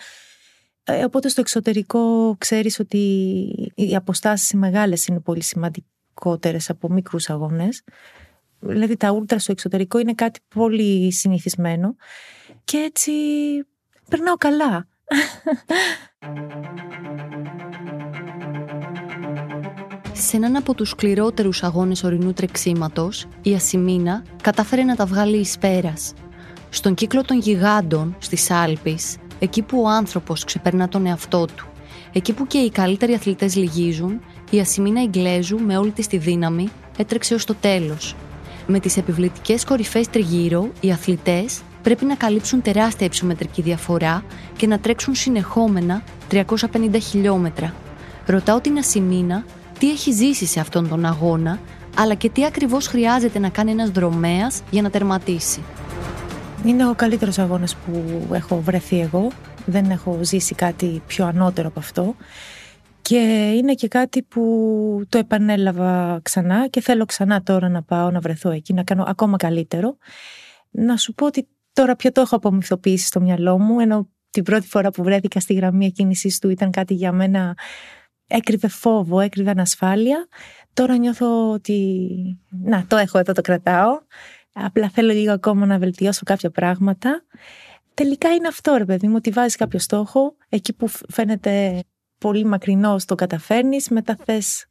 Ε, 0.85 1.05
οπότε 1.05 1.29
στο 1.29 1.41
εξωτερικό 1.41 2.35
ξέρεις 2.39 2.79
ότι 2.79 2.99
οι 3.75 3.95
αποστάσεις 3.97 4.51
οι 4.51 4.57
μεγάλες 4.57 5.07
είναι 5.07 5.21
πολύ 5.21 5.43
σημαντικότερες 5.43 6.71
από 6.71 6.91
μικρούς 6.91 7.31
αγώνες. 7.31 7.83
Δηλαδή 8.59 8.97
τα 8.97 9.11
ούλτρα 9.11 9.39
στο 9.39 9.53
εξωτερικό 9.53 9.99
είναι 9.99 10.15
κάτι 10.15 10.41
πολύ 10.55 11.13
συνηθισμένο 11.13 11.97
και 12.65 12.77
έτσι 12.77 13.13
περνάω 14.09 14.37
καλά. 14.37 14.89
Σε 20.13 20.37
έναν 20.37 20.57
από 20.57 20.75
τους 20.75 20.89
σκληρότερους 20.89 21.63
αγώνες 21.63 22.05
ορεινού 22.05 22.33
τρεξίματος, 22.33 23.27
η 23.43 23.55
Ασημίνα 23.55 24.23
κατάφερε 24.43 24.83
να 24.83 24.97
τα 24.97 25.07
βγάλει 25.07 25.37
εις 25.37 25.59
πέρας. 25.59 26.13
Στον 26.69 26.95
κύκλο 26.95 27.25
των 27.25 27.39
γιγάντων, 27.39 28.17
στις 28.19 28.51
Άλπεις, 28.51 29.17
εκεί 29.39 29.63
που 29.63 29.83
ο 29.83 29.89
άνθρωπος 29.89 30.45
ξεπερνά 30.45 30.89
τον 30.89 31.07
εαυτό 31.07 31.45
του, 31.57 31.69
εκεί 32.13 32.33
που 32.33 32.47
και 32.47 32.59
οι 32.59 32.71
καλύτεροι 32.71 33.15
αθλητές 33.15 33.57
λυγίζουν, 33.57 34.21
η 34.51 34.61
Ασημίνα 34.61 35.03
Ιγκλέζου 35.03 35.59
με 35.59 35.77
όλη 35.77 35.91
της 35.91 36.07
τη 36.07 36.17
δύναμη 36.17 36.69
έτρεξε 36.97 37.35
ως 37.35 37.45
το 37.45 37.55
τέλος. 37.55 38.17
Με 38.67 38.81
τις 38.81 38.97
επιβλητικές 38.97 39.65
κορυφές 39.65 40.09
τριγύρω, 40.09 40.71
οι 40.81 40.93
αθλητές 40.93 41.61
πρέπει 41.83 42.05
να 42.05 42.15
καλύψουν 42.15 42.63
τεράστια 42.63 43.07
υψομετρική 43.07 43.63
διαφορά 43.63 44.25
και 44.57 44.67
να 44.67 44.79
τρέξουν 44.79 45.15
συνεχόμενα 45.15 46.03
350 46.31 46.47
χιλιόμετρα. 47.01 47.75
Ρωτάω 48.27 48.61
την 48.61 48.79
Ασημίνα 48.79 49.45
τι 49.79 49.91
έχει 49.91 50.13
ζήσει 50.13 50.47
σε 50.47 50.61
αυτόν 50.61 50.89
τον 50.89 51.05
αγώνα, 51.05 51.59
αλλά 51.97 52.15
και 52.15 52.31
τι 52.31 52.45
ακριβώς 52.45 52.87
χρειάζεται 52.87 53.39
να 53.39 53.49
κάνει 53.49 53.71
ένας 53.71 53.91
δρομέας 53.91 54.63
για 54.71 54.83
να 54.83 54.91
τερματίσει. 54.91 55.63
Είναι 56.65 56.89
ο 56.89 56.95
καλύτερος 56.95 57.39
αγώνας 57.39 57.77
που 57.77 58.05
έχω 58.33 58.61
βρεθεί 58.61 59.01
εγώ. 59.01 59.29
Δεν 59.67 59.91
έχω 59.91 60.19
ζήσει 60.23 60.55
κάτι 60.55 61.03
πιο 61.07 61.27
ανώτερο 61.27 61.69
από 61.69 61.79
αυτό. 61.79 62.15
Και 63.03 63.53
είναι 63.57 63.75
και 63.75 63.89
κάτι 63.89 64.23
που 64.23 64.43
το 65.09 65.19
επανέλαβα 65.19 66.21
ξανά 66.23 66.69
και 66.69 66.81
θέλω 66.81 67.05
ξανά 67.05 67.43
τώρα 67.43 67.69
να 67.69 67.83
πάω 67.83 68.11
να 68.11 68.21
βρεθώ 68.21 68.51
εκεί, 68.51 68.73
να 68.73 68.83
κάνω 68.83 69.05
ακόμα 69.07 69.37
καλύτερο. 69.37 69.97
Να 70.71 70.97
σου 70.97 71.15
πω 71.15 71.27
ότι 71.27 71.49
Τώρα 71.81 71.97
πια 71.97 72.13
το 72.13 72.21
έχω 72.21 72.37
απομυθοποιήσει 72.37 73.07
στο 73.07 73.21
μυαλό 73.21 73.59
μου, 73.59 73.81
ενώ 73.81 74.09
την 74.31 74.43
πρώτη 74.43 74.67
φορά 74.67 74.91
που 74.91 75.03
βρέθηκα 75.03 75.41
στη 75.41 75.55
γραμμή 75.55 75.87
εκκίνησής 75.87 76.39
του 76.39 76.49
ήταν 76.51 76.71
κάτι 76.71 76.95
για 76.95 77.13
μένα 77.13 77.57
έκρυβε 78.27 78.69
φόβο, 78.69 79.21
έκρυβε 79.21 79.51
ανασφάλεια. 79.51 80.29
Τώρα 80.73 80.97
νιώθω 80.97 81.51
ότι, 81.51 81.99
να, 82.49 82.87
το 82.87 82.97
έχω 82.97 83.19
εδώ, 83.19 83.33
το 83.33 83.41
κρατάω. 83.41 83.99
Απλά 84.53 84.89
θέλω 84.89 85.13
λίγο 85.13 85.33
ακόμα 85.33 85.67
να 85.67 85.79
βελτιώσω 85.79 86.21
κάποια 86.25 86.51
πράγματα. 86.51 87.25
Τελικά 87.95 88.35
είναι 88.35 88.49
αυτό, 88.49 88.75
ρε 88.77 88.85
παιδί 88.85 89.09
μου, 89.09 89.15
ότι 89.17 89.31
βάζεις 89.31 89.57
κάποιο 89.57 89.79
στόχο, 89.79 90.37
εκεί 90.49 90.73
που 90.73 90.89
φαίνεται 91.09 91.83
πολύ 92.19 92.45
μακρινό 92.45 92.97
το 93.05 93.15
καταφέρνεις, 93.15 93.89
μετά 93.89 94.17
θες 94.25 94.67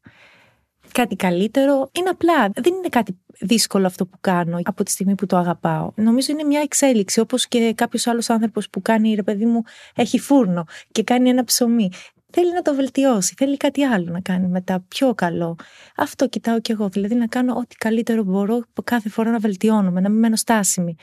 κάτι 0.91 1.15
καλύτερο. 1.15 1.89
Είναι 1.91 2.09
απλά. 2.09 2.49
Δεν 2.53 2.73
είναι 2.73 2.87
κάτι 2.89 3.19
δύσκολο 3.39 3.85
αυτό 3.85 4.05
που 4.05 4.17
κάνω 4.21 4.59
από 4.63 4.83
τη 4.83 4.91
στιγμή 4.91 5.15
που 5.15 5.25
το 5.25 5.37
αγαπάω. 5.37 5.91
Νομίζω 5.95 6.31
είναι 6.31 6.43
μια 6.43 6.61
εξέλιξη, 6.61 7.19
όπως 7.19 7.47
και 7.47 7.73
κάποιος 7.75 8.07
άλλος 8.07 8.29
άνθρωπος 8.29 8.69
που 8.69 8.81
κάνει, 8.81 9.13
ρε 9.13 9.23
παιδί 9.23 9.45
μου, 9.45 9.63
έχει 9.95 10.19
φούρνο 10.19 10.65
και 10.91 11.03
κάνει 11.03 11.29
ένα 11.29 11.43
ψωμί. 11.43 11.89
Θέλει 12.31 12.53
να 12.53 12.61
το 12.61 12.75
βελτιώσει, 12.75 13.33
θέλει 13.37 13.57
κάτι 13.57 13.83
άλλο 13.83 14.11
να 14.11 14.19
κάνει 14.21 14.47
μετά, 14.47 14.85
πιο 14.87 15.13
καλό. 15.13 15.55
Αυτό 15.95 16.27
κοιτάω 16.27 16.59
κι 16.61 16.71
εγώ. 16.71 16.89
Δηλαδή 16.89 17.15
να 17.15 17.27
κάνω 17.27 17.53
ό,τι 17.55 17.75
καλύτερο 17.75 18.23
μπορώ 18.23 18.61
κάθε 18.83 19.09
φορά 19.09 19.31
να 19.31 19.39
βελτιώνομαι, 19.39 20.01
να 20.01 20.09
μην 20.09 20.19
μένω 20.19 20.35
στάσιμη. 20.35 20.95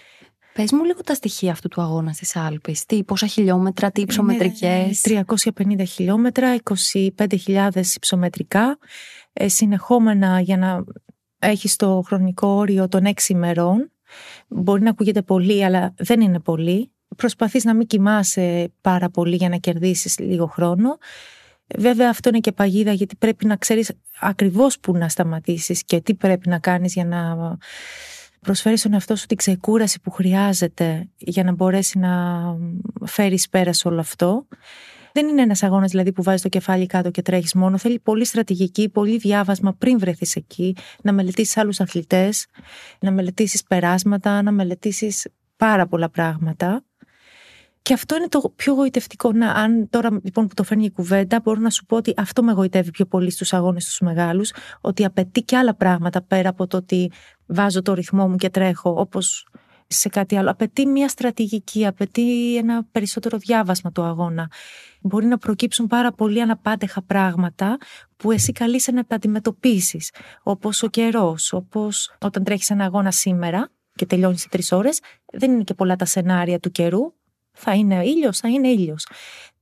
Πες 0.56 0.72
μου 0.72 0.84
λίγο 0.84 1.00
τα 1.00 1.14
στοιχεία 1.14 1.52
αυτού 1.52 1.68
του 1.68 1.80
αγώνα 1.80 2.12
στις 2.12 2.36
Άλπε. 2.36 2.72
Τι, 2.86 3.04
πόσα 3.04 3.26
χιλιόμετρα, 3.26 3.90
τι 3.90 4.00
υψομετρικές; 4.00 5.00
350 5.00 5.82
χιλιόμετρα, 5.86 6.56
25.000 6.62 7.70
υψομετρικά. 7.94 8.78
Ε, 9.32 9.48
συνεχόμενα 9.48 10.40
για 10.40 10.56
να 10.56 10.84
έχεις 11.38 11.76
το 11.76 12.02
χρονικό 12.06 12.48
όριο 12.48 12.88
των 12.88 13.06
6 13.06 13.28
ημερών. 13.28 13.92
Μπορεί 14.48 14.82
να 14.82 14.90
ακούγεται 14.90 15.22
πολύ, 15.22 15.64
αλλά 15.64 15.94
δεν 15.96 16.20
είναι 16.20 16.40
πολύ. 16.40 16.92
Προσπαθείς 17.16 17.64
να 17.64 17.74
μην 17.74 17.86
κοιμάσαι 17.86 18.72
πάρα 18.80 19.10
πολύ 19.10 19.36
για 19.36 19.48
να 19.48 19.56
κερδίσεις 19.56 20.18
λίγο 20.18 20.46
χρόνο. 20.46 20.98
Βέβαια 21.78 22.10
αυτό 22.10 22.28
είναι 22.28 22.40
και 22.40 22.52
παγίδα 22.52 22.92
γιατί 22.92 23.16
πρέπει 23.16 23.46
να 23.46 23.56
ξέρεις 23.56 23.92
ακριβώς 24.20 24.78
που 24.78 24.96
να 24.96 25.08
σταματήσεις 25.08 25.84
και 25.84 26.00
τι 26.00 26.14
πρέπει 26.14 26.48
να 26.48 26.58
κάνεις 26.58 26.92
για 26.92 27.04
να 27.04 27.36
προσφέρεις 28.46 28.80
στον 28.80 28.92
εαυτό 28.92 29.16
σου 29.16 29.26
την 29.26 29.36
ξεκούραση 29.36 30.00
που 30.00 30.10
χρειάζεται 30.10 31.08
για 31.16 31.44
να 31.44 31.52
μπορέσει 31.52 31.98
να 31.98 32.42
φέρεις 33.04 33.48
πέρα 33.48 33.72
σε 33.72 33.88
όλο 33.88 34.00
αυτό. 34.00 34.46
Δεν 35.12 35.28
είναι 35.28 35.42
ένας 35.42 35.62
αγώνας 35.62 35.90
δηλαδή 35.90 36.12
που 36.12 36.22
βάζεις 36.22 36.42
το 36.42 36.48
κεφάλι 36.48 36.86
κάτω 36.86 37.10
και 37.10 37.22
τρέχεις 37.22 37.54
μόνο. 37.54 37.78
Θέλει 37.78 37.98
πολύ 37.98 38.24
στρατηγική, 38.24 38.88
πολύ 38.88 39.16
διάβασμα 39.16 39.72
πριν 39.72 39.98
βρεθείς 39.98 40.36
εκεί, 40.36 40.76
να 41.02 41.12
μελετήσεις 41.12 41.56
άλλους 41.56 41.80
αθλητές, 41.80 42.46
να 43.00 43.10
μελετήσεις 43.10 43.62
περάσματα, 43.62 44.42
να 44.42 44.52
μελετήσεις 44.52 45.28
πάρα 45.56 45.86
πολλά 45.86 46.10
πράγματα. 46.10 46.84
Και 47.86 47.92
αυτό 47.92 48.16
είναι 48.16 48.28
το 48.28 48.52
πιο 48.56 48.74
γοητευτικό. 48.74 49.32
Να, 49.32 49.50
αν 49.50 49.88
τώρα 49.90 50.10
λοιπόν 50.22 50.46
που 50.46 50.54
το 50.54 50.62
φέρνει 50.62 50.84
η 50.84 50.90
κουβέντα, 50.90 51.40
μπορώ 51.42 51.60
να 51.60 51.70
σου 51.70 51.84
πω 51.84 51.96
ότι 51.96 52.14
αυτό 52.16 52.42
με 52.42 52.52
γοητεύει 52.52 52.90
πιο 52.90 53.06
πολύ 53.06 53.30
στους 53.30 53.52
αγώνες 53.52 53.84
τους 53.84 54.00
μεγάλους, 54.00 54.52
ότι 54.80 55.04
απαιτεί 55.04 55.42
και 55.42 55.56
άλλα 55.56 55.74
πράγματα 55.74 56.22
πέρα 56.22 56.48
από 56.48 56.66
το 56.66 56.76
ότι 56.76 57.12
βάζω 57.46 57.82
το 57.82 57.94
ρυθμό 57.94 58.28
μου 58.28 58.36
και 58.36 58.50
τρέχω, 58.50 58.94
όπως 58.98 59.48
σε 59.86 60.08
κάτι 60.08 60.36
άλλο. 60.36 60.50
Απαιτεί 60.50 60.86
μια 60.86 61.08
στρατηγική, 61.08 61.86
απαιτεί 61.86 62.56
ένα 62.56 62.84
περισσότερο 62.92 63.38
διάβασμα 63.38 63.92
του 63.92 64.02
αγώνα. 64.02 64.50
Μπορεί 65.00 65.26
να 65.26 65.38
προκύψουν 65.38 65.86
πάρα 65.86 66.12
πολύ 66.12 66.42
αναπάντεχα 66.42 67.02
πράγματα 67.02 67.76
που 68.16 68.30
εσύ 68.30 68.52
καλείσαι 68.52 68.92
να 68.92 69.04
τα 69.04 69.14
αντιμετωπίσεις. 69.14 70.10
Όπως 70.42 70.82
ο 70.82 70.88
καιρός, 70.88 71.52
όπως 71.52 72.16
όταν 72.20 72.44
τρέχεις 72.44 72.70
ένα 72.70 72.84
αγώνα 72.84 73.10
σήμερα 73.10 73.68
και 73.94 74.06
τελειώνεις 74.06 74.40
σε 74.40 74.48
τρεις 74.48 74.72
ώρες, 74.72 75.00
δεν 75.32 75.52
είναι 75.52 75.62
και 75.62 75.74
πολλά 75.74 75.96
τα 75.96 76.04
σενάρια 76.04 76.58
του 76.58 76.70
καιρού. 76.70 77.14
Θα 77.56 77.74
είναι 77.74 78.04
ήλιος, 78.04 78.38
θα 78.38 78.48
είναι 78.48 78.68
ήλιος. 78.68 79.06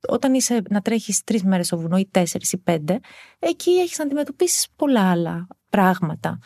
Όταν 0.09 0.35
είσαι 0.35 0.63
να 0.71 0.81
τρέχεις 0.81 1.25
τρεις 1.25 1.45
μέρες 1.45 1.67
στο 1.67 1.79
βουνό 1.79 1.97
ή 1.99 2.09
τέσσερις 2.11 2.53
ή 2.53 2.59
πέντε, 2.59 3.01
εκεί 3.39 3.71
έχεις 3.71 3.99
να 3.99 4.05
αντιμετωπίσεις 4.05 4.67
πολλά 4.77 5.11
άλλα 5.11 5.47
πράγματα. 5.71 6.39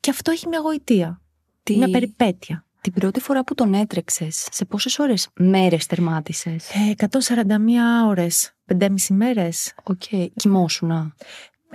Και 0.00 0.10
αυτό 0.10 0.30
έχει 0.30 0.48
μια 0.48 0.58
γοητεία. 0.58 1.20
Τι... 1.62 1.76
Μια 1.76 1.90
περιπέτεια. 1.90 2.66
Την 2.80 2.92
πρώτη 2.92 3.20
φορά 3.20 3.44
που 3.44 3.54
τον 3.54 3.74
έτρεξες, 3.74 4.48
σε 4.50 4.64
πόσες 4.64 4.98
ώρες 4.98 5.28
μέρες 5.34 5.86
τερμάτισες; 5.86 6.70
141 6.96 8.06
ώρες. 8.06 8.52
5,5 8.78 8.88
μέρες. 9.08 9.74
OK. 9.82 10.02
Okay. 10.10 10.26
Κοιμόσουνα. 10.36 11.14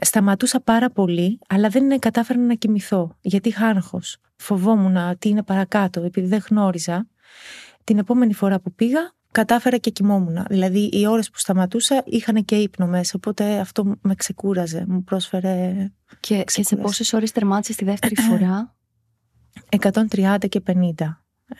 Σταματούσα 0.01 0.59
πάρα 0.59 0.89
πολύ, 0.89 1.39
αλλά 1.47 1.69
δεν 1.69 1.99
κατάφερα 1.99 2.39
να 2.39 2.53
κοιμηθώ. 2.53 3.17
Γιατί 3.21 3.49
είχα 3.49 3.67
άγχος. 3.67 4.17
Φοβόμουν 4.35 5.17
τι 5.19 5.29
είναι 5.29 5.43
παρακάτω, 5.43 6.01
επειδή 6.01 6.27
δεν 6.27 6.43
γνώριζα. 6.49 7.07
Την 7.83 7.97
επόμενη 7.97 8.33
φορά 8.33 8.59
που 8.59 8.73
πήγα, 8.73 9.15
κατάφερα 9.37 9.77
και 9.77 9.89
κοιμόμουν. 9.89 10.45
Δηλαδή, 10.49 10.89
οι 10.91 11.07
ώρες 11.07 11.29
που 11.29 11.39
σταματούσα 11.39 12.03
είχαν 12.05 12.45
και 12.45 12.55
ύπνο 12.55 12.87
μέσα. 12.87 13.13
Οπότε 13.15 13.59
αυτό 13.59 13.95
με 14.01 14.15
ξεκούραζε, 14.15 14.85
μου 14.87 15.03
πρόσφερε. 15.03 15.87
Και, 16.19 16.43
και 16.43 16.63
σε 16.63 16.75
πόσες 16.75 17.13
ώρες 17.13 17.31
τερμάτισες 17.31 17.75
τη 17.75 17.85
δεύτερη 17.85 18.15
φορά; 18.15 18.75
130 19.79 20.37
και 20.49 20.61
50 20.67 20.73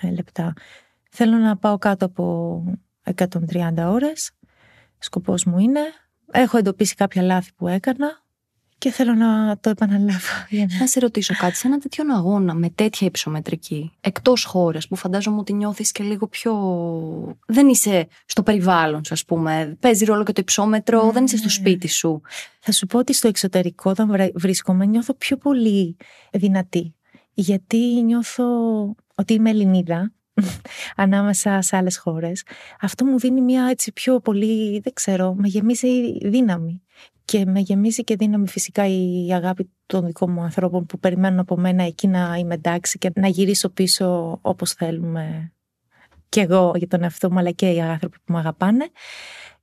ε, 0.01 0.09
λεπτά. 0.11 0.53
Θέλω 1.11 1.37
να 1.37 1.57
πάω 1.57 1.77
κάτω 1.77 2.05
από 2.05 2.63
130 3.15 3.27
ώρες. 3.77 4.31
Σκοπός 4.97 5.45
μου 5.45 5.59
είναι. 5.59 5.81
Έχω 6.31 6.57
εντοπίσει 6.57 6.95
κάποια 6.95 7.21
λάθη 7.21 7.53
που 7.55 7.67
έκανα 7.67 8.25
και 8.77 8.91
θέλω 8.91 9.13
να 9.13 9.57
το 9.57 9.69
επαναλάβω. 9.69 10.19
Να 10.79 10.87
σε 10.87 10.99
ρωτήσω 10.99 11.33
κάτι, 11.37 11.55
σε 11.55 11.67
ένα 11.67 11.77
τέτοιο 11.77 12.03
αγώνα 12.15 12.53
με 12.53 12.69
τέτοια 12.69 13.07
υψομετρική, 13.07 13.91
εκτός 14.01 14.43
χώρας 14.43 14.87
που 14.87 14.95
φαντάζομαι 14.95 15.39
ότι 15.39 15.53
νιώθεις 15.53 15.91
και 15.91 16.03
λίγο 16.03 16.27
πιο. 16.27 16.53
Δεν 17.45 17.67
είσαι 17.67 18.07
στο 18.25 18.43
περιβάλλον 18.43 19.05
σου, 19.05 19.13
ας 19.13 19.25
πούμε. 19.25 19.77
Παίζει 19.79 20.05
ρόλο 20.05 20.23
και 20.23 20.31
το 20.31 20.41
υψόμετρο, 20.41 21.05
ναι, 21.05 21.11
δεν 21.11 21.23
είσαι 21.23 21.37
στο 21.37 21.45
ναι. 21.45 21.51
σπίτι 21.51 21.87
σου. 21.87 22.21
Θα 22.59 22.71
σου 22.71 22.85
πω 22.85 22.97
ότι 22.97 23.13
στο 23.13 23.27
εξωτερικό, 23.27 23.89
όταν 23.89 24.31
βρίσκομαι, 24.35 24.85
νιώθω 24.85 25.13
πιο 25.13 25.37
πολύ 25.37 25.97
δυνατή 26.31 26.95
γιατί 27.39 28.01
νιώθω 28.03 28.45
ότι 29.15 29.33
είμαι 29.33 29.49
Ελληνίδα 29.49 30.11
ανάμεσα 30.95 31.61
σε 31.61 31.77
άλλες 31.77 31.97
χώρες. 31.97 32.43
Αυτό 32.81 33.05
μου 33.05 33.19
δίνει 33.19 33.41
μια 33.41 33.67
έτσι 33.69 33.91
πιο 33.91 34.19
πολύ, 34.19 34.79
δεν 34.79 34.93
ξέρω, 34.93 35.33
με 35.33 35.47
γεμίζει 35.47 36.17
δύναμη. 36.27 36.81
Και 37.25 37.45
με 37.45 37.59
γεμίζει 37.59 38.03
και 38.03 38.15
δύναμη 38.15 38.47
φυσικά 38.47 38.87
η 38.87 39.33
αγάπη 39.33 39.69
των 39.85 40.05
δικών 40.05 40.31
μου 40.31 40.41
ανθρώπων 40.41 40.85
που 40.85 40.99
περιμένουν 40.99 41.39
από 41.39 41.57
μένα 41.57 41.83
εκεί 41.83 42.07
να 42.07 42.35
είμαι 42.35 42.53
εντάξει 42.53 42.97
και 42.97 43.11
να 43.15 43.27
γυρίσω 43.27 43.69
πίσω 43.69 44.39
όπως 44.41 44.71
θέλουμε 44.71 45.51
και 46.29 46.41
εγώ 46.41 46.71
για 46.75 46.87
τον 46.87 47.03
εαυτό 47.03 47.31
μου 47.31 47.39
αλλά 47.39 47.51
και 47.51 47.69
οι 47.69 47.81
άνθρωποι 47.81 48.17
που 48.25 48.33
με 48.33 48.39
αγαπάνε. 48.39 48.89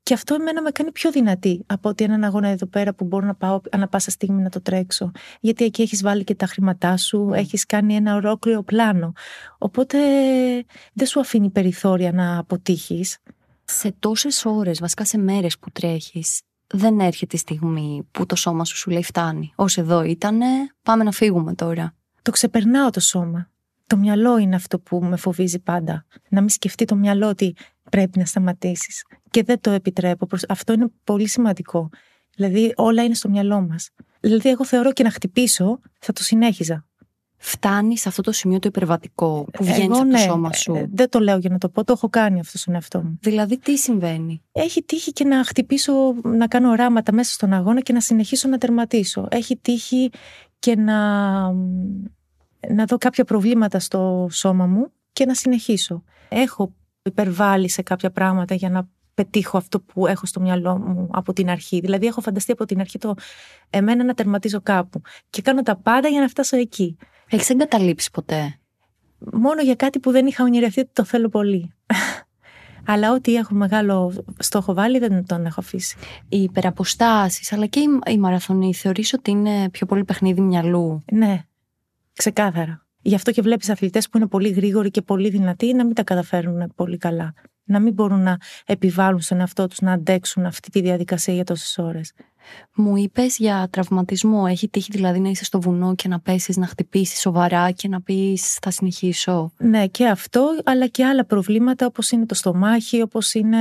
Και 0.04 0.14
αυτό 0.14 0.34
εμένα 0.34 0.62
με 0.62 0.70
κάνει 0.70 0.92
πιο 0.92 1.10
δυνατή 1.10 1.64
από 1.66 1.88
ότι 1.88 2.04
έναν 2.04 2.24
αγώνα 2.24 2.48
εδώ 2.48 2.66
πέρα 2.66 2.94
που 2.94 3.04
μπορώ 3.04 3.26
να 3.26 3.34
πάω 3.34 3.60
ανά 3.70 3.88
πάσα 3.88 4.10
στιγμή 4.10 4.42
να 4.42 4.48
το 4.48 4.60
τρέξω. 4.60 5.10
Γιατί 5.40 5.64
εκεί 5.64 5.82
έχεις 5.82 6.02
βάλει 6.02 6.24
και 6.24 6.34
τα 6.34 6.46
χρήματά 6.46 6.96
σου, 6.96 7.28
mm. 7.30 7.36
έχεις 7.36 7.66
κάνει 7.66 7.94
ένα 7.94 8.14
ολόκληρο 8.14 8.62
πλάνο. 8.62 9.12
Οπότε 9.58 9.98
δεν 10.92 11.06
σου 11.06 11.20
αφήνει 11.20 11.50
περιθώρια 11.50 12.12
να 12.12 12.38
αποτύχεις. 12.38 13.18
Σε 13.64 13.94
τόσες 13.98 14.44
ώρες, 14.44 14.80
βασικά 14.80 15.04
σε 15.04 15.18
μέρες 15.18 15.58
που 15.58 15.70
τρέχεις, 15.70 16.40
δεν 16.66 17.00
έρχεται 17.00 17.36
η 17.36 17.38
στιγμή 17.38 18.08
που 18.10 18.26
το 18.26 18.36
σώμα 18.36 18.64
σου 18.64 18.76
σου 18.76 18.90
λέει 18.90 19.04
φτάνει. 19.04 19.52
Ω 19.56 19.64
εδώ 19.76 20.02
ήτανε, 20.02 20.46
πάμε 20.82 21.04
να 21.04 21.12
φύγουμε 21.12 21.54
τώρα. 21.54 21.94
Το 22.22 22.30
ξεπερνάω 22.30 22.90
το 22.90 23.00
σώμα. 23.00 23.50
Το 23.86 23.96
μυαλό 23.96 24.38
είναι 24.38 24.54
αυτό 24.54 24.78
που 24.78 25.00
με 25.02 25.16
φοβίζει 25.16 25.58
πάντα. 25.58 26.06
Να 26.28 26.40
μην 26.40 26.48
σκεφτεί 26.48 26.84
το 26.84 26.94
μυαλό 26.94 27.28
ότι 27.28 27.56
πρέπει 27.90 28.18
να 28.18 28.24
σταματήσεις. 28.24 29.04
Και 29.30 29.42
δεν 29.42 29.60
το 29.60 29.70
επιτρέπω. 29.70 30.26
Αυτό 30.48 30.72
είναι 30.72 30.86
πολύ 31.04 31.28
σημαντικό. 31.28 31.88
Δηλαδή 32.36 32.72
όλα 32.76 33.04
είναι 33.04 33.14
στο 33.14 33.28
μυαλό 33.28 33.60
μας. 33.60 33.90
Δηλαδή 34.20 34.48
εγώ 34.48 34.64
θεωρώ 34.64 34.92
και 34.92 35.02
να 35.02 35.10
χτυπήσω 35.10 35.80
θα 35.98 36.12
το 36.12 36.22
συνέχιζα. 36.22 36.86
Φτάνεις 37.36 38.00
σε 38.00 38.08
αυτό 38.08 38.22
το 38.22 38.32
σημείο 38.32 38.58
το 38.58 38.68
υπερβατικό 38.68 39.46
που 39.52 39.64
βγαίνει 39.64 39.84
από 39.84 39.98
το 39.98 40.04
ναι, 40.04 40.18
σώμα 40.18 40.52
σου; 40.52 40.74
Ε, 40.74 40.86
δεν 40.92 41.08
το 41.08 41.18
λέω 41.18 41.38
για 41.38 41.50
να 41.50 41.58
το 41.58 41.68
πω, 41.68 41.84
το 41.84 41.92
έχω 41.92 42.08
κάνει 42.08 42.40
αυτό 42.40 42.58
στον 42.58 42.74
εαυτό 42.74 43.02
μου. 43.02 43.18
Δηλαδή, 43.20 43.58
τι 43.58 43.76
συμβαίνει; 43.76 44.42
Έχει 44.52 44.82
τύχει 44.82 45.12
και 45.12 45.24
να 45.24 45.44
χτυπήσω, 45.44 45.92
να 46.22 46.46
κάνω 46.46 46.70
οράματα 46.70 47.12
μέσα 47.12 47.32
στον 47.32 47.52
αγώνα 47.52 47.80
και 47.80 47.92
να 47.92 48.00
συνεχίσω 48.00 48.48
να 48.48 48.58
τερματίσω. 48.58 49.26
Έχει 49.30 49.56
τύχει 49.56 50.10
και 50.58 50.76
να, 50.76 50.94
να 52.70 52.84
δω 52.84 52.98
κάποια 52.98 53.24
προβλήματα 53.24 53.78
στο 53.78 54.28
σώμα 54.30 54.66
μου 54.66 54.92
και 55.12 55.26
να 55.26 55.34
συνεχίσω. 55.34 56.02
Έχω 56.28 56.74
υπερβάλλει 57.02 57.68
σε 57.68 57.82
κάποια 57.82 58.10
πράγματα 58.10 58.54
για 58.54 58.70
να 58.70 58.88
πετύχω 59.14 59.56
αυτό 59.56 59.80
που 59.80 60.06
έχω 60.06 60.26
στο 60.26 60.40
μυαλό 60.40 60.78
μου 60.78 61.08
από 61.12 61.32
την 61.32 61.50
αρχή. 61.50 61.80
Δηλαδή, 61.80 62.06
έχω 62.06 62.20
φανταστεί 62.20 62.52
από 62.52 62.64
την 62.64 62.80
αρχή 62.80 62.98
το 62.98 63.14
εμένα 63.70 64.04
να 64.04 64.14
τερματίζω 64.14 64.60
κάπου. 64.60 65.00
Και 65.30 65.42
κάνω 65.42 65.62
τα 65.62 65.76
πάντα 65.76 66.08
για 66.08 66.20
να 66.20 66.28
φτάσω 66.28 66.56
εκεί. 66.56 66.96
Έχεις 67.28 67.50
εγκαταλείψει 67.50 68.10
ποτέ; 68.10 68.58
Μόνο 69.32 69.62
για 69.62 69.74
κάτι 69.74 69.98
που 69.98 70.10
δεν 70.10 70.26
είχα 70.26 70.44
ονειρευτεί 70.44 70.80
ότι 70.80 70.90
το 70.92 71.04
θέλω 71.04 71.28
πολύ. 71.28 71.72
Αλλά 72.86 73.12
ό,τι 73.12 73.34
έχω 73.34 73.54
μεγάλο 73.54 74.24
στόχο 74.38 74.74
βάλει 74.74 74.98
δεν 74.98 75.26
τον 75.26 75.46
έχω 75.46 75.60
αφήσει. 75.60 75.96
Οι 76.28 76.42
υπεραποστάσεις 76.42 77.52
αλλά 77.52 77.66
και 77.66 77.80
η 78.06 78.18
μαραθωνή 78.18 78.74
θεωρείς 78.74 79.12
ότι 79.12 79.30
είναι 79.30 79.70
πιο 79.70 79.86
πολύ 79.86 80.04
παιχνίδι 80.04 80.40
μυαλού; 80.40 81.04
Ναι, 81.12 81.44
ξεκάθαρα. 82.16 82.86
Γι' 83.02 83.14
αυτό 83.14 83.30
και 83.30 83.42
βλέπεις 83.42 83.68
αθλητές 83.68 84.08
που 84.08 84.16
είναι 84.16 84.26
πολύ 84.26 84.48
γρήγοροι 84.48 84.90
και 84.90 85.02
πολύ 85.02 85.30
δυνατοί 85.30 85.74
να 85.74 85.84
μην 85.84 85.94
τα 85.94 86.02
καταφέρουν 86.02 86.72
πολύ 86.74 86.96
καλά. 86.96 87.34
Να 87.64 87.80
μην 87.80 87.92
μπορούν 87.92 88.22
να 88.22 88.36
επιβάλλουν 88.66 89.20
στον 89.20 89.40
εαυτό 89.40 89.66
τους 89.66 89.80
να 89.80 89.92
αντέξουν 89.92 90.46
αυτή 90.46 90.70
τη 90.70 90.80
διαδικασία 90.80 91.34
για 91.34 91.44
τόσες 91.44 91.78
ώρες. 91.78 92.12
Μου 92.74 92.96
είπες 92.96 93.36
για 93.36 93.68
τραυματισμό. 93.70 94.44
Έχει 94.48 94.68
τύχει 94.68 94.90
δηλαδή 94.92 95.20
να 95.20 95.28
είσαι 95.28 95.44
στο 95.44 95.60
βουνό 95.60 95.94
και 95.94 96.08
να 96.08 96.20
πέσεις, 96.20 96.56
να 96.56 96.66
χτυπήσεις 96.66 97.20
σοβαρά 97.20 97.70
και 97.70 97.88
να 97.88 98.00
πεις 98.00 98.58
Θα 98.62 98.70
συνεχίσω. 98.70 99.52
Ναι, 99.58 99.86
και 99.86 100.06
αυτό, 100.06 100.60
αλλά 100.64 100.86
και 100.86 101.04
άλλα 101.04 101.24
προβλήματα 101.24 101.86
όπως 101.86 102.10
είναι 102.10 102.26
το 102.26 102.34
στομάχι, 102.34 103.02
όπως 103.02 103.34
είναι 103.34 103.58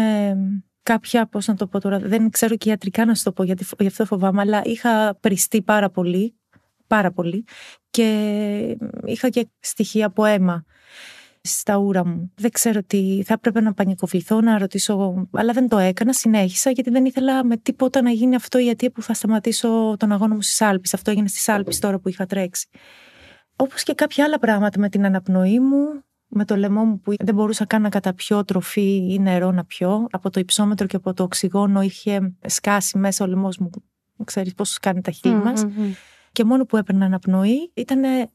κάποια, 0.84 1.28
πώς 1.28 1.48
να 1.48 1.56
το 1.56 1.68
πω 1.68 1.80
τώρα, 1.80 2.00
δεν 2.00 2.30
ξέρω 2.30 2.56
και 2.56 2.70
ιατρικά 2.70 3.06
να 3.06 3.16
σου 3.16 3.24
το 3.24 3.32
πω, 3.32 3.44
γιατί 3.44 3.66
γι' 3.80 3.88
αυτό 3.88 4.06
φοβάμαι, 4.06 4.42
αλλά 4.42 4.62
είχα 4.66 5.18
πριστεί 5.20 5.62
πάρα 5.62 5.90
πολύ, 5.90 6.36
πάρα 6.96 7.12
πολύ 7.12 7.46
και 7.90 8.08
είχα 9.06 9.30
και 9.30 9.48
στοιχεία 9.60 10.06
από 10.06 10.26
αίμα 10.26 10.64
στα 11.42 11.78
ούρα 11.78 12.06
μου. 12.06 12.32
Δεν 12.36 12.52
ξέρω 12.52 12.84
τι, 12.84 13.22
θα 13.26 13.34
έπρεπε 13.34 13.62
να 13.62 13.74
πανικοβληθώ, 13.74 14.42
να 14.42 14.58
ρωτήσω, 14.58 15.28
αλλά 15.32 15.54
δεν 15.54 15.68
το 15.68 15.78
έκανα, 15.78 16.14
συνέχισα 16.14 16.72
γιατί 16.72 16.90
δεν 16.90 17.06
ήθελα 17.06 17.46
με 17.46 17.58
τίποτα 17.58 18.02
να 18.02 18.10
γίνει 18.10 18.36
αυτό 18.36 18.60
η 18.60 18.70
αιτία 18.70 18.92
που 18.92 19.02
θα 19.02 19.14
σταματήσω 19.14 19.96
τον 20.00 20.12
αγώνα 20.12 20.34
μου 20.36 20.42
στις 20.42 20.62
Άλπεις. 20.62 20.94
Αυτό 20.94 21.12
έγινε 21.12 21.28
στις 21.28 21.50
Άλπεις 21.50 21.80
τώρα 21.80 22.00
που 22.00 22.10
είχα 22.10 22.26
τρέξει. 22.26 22.68
Όπως 23.56 23.84
και 23.84 23.94
κάποια 23.94 24.26
άλλα 24.26 24.40
πράγματα 24.40 24.80
με 24.80 24.90
την 24.90 25.06
αναπνοή 25.06 25.60
μου, 25.60 26.04
με 26.28 26.46
το 26.46 26.56
λαιμό 26.56 26.84
μου 26.84 27.00
που 27.00 27.14
δεν 27.20 27.36
μπορούσα 27.36 27.66
καν 27.66 27.82
να 27.82 27.90
καταπιώ 27.90 28.44
τροφή 28.46 29.14
ή 29.14 29.20
νερό 29.20 29.52
να 29.52 29.66
πιω. 29.66 30.08
Από 30.12 30.30
το 30.30 30.40
υψόμετρο 30.40 30.88
και 30.88 30.96
από 30.96 31.14
το 31.14 31.24
οξυγόνο 31.24 31.82
είχε 31.82 32.36
σκάσει 32.46 32.98
μέσα 32.98 33.26
ο 33.26 33.28
λαιμός 33.28 33.58
μου. 33.58 33.70
Ξέρεις 34.24 34.54
πώς 34.54 34.80
κάνει 34.80 35.02
τα 35.02 35.12
χείλη 35.12 35.36
μας. 35.36 35.66
Και 36.34 36.44
μόνο 36.44 36.66
που 36.66 36.78
έπαιρνα 36.78 37.06
αναπνοή 37.06 37.72
ήταν 37.74 38.30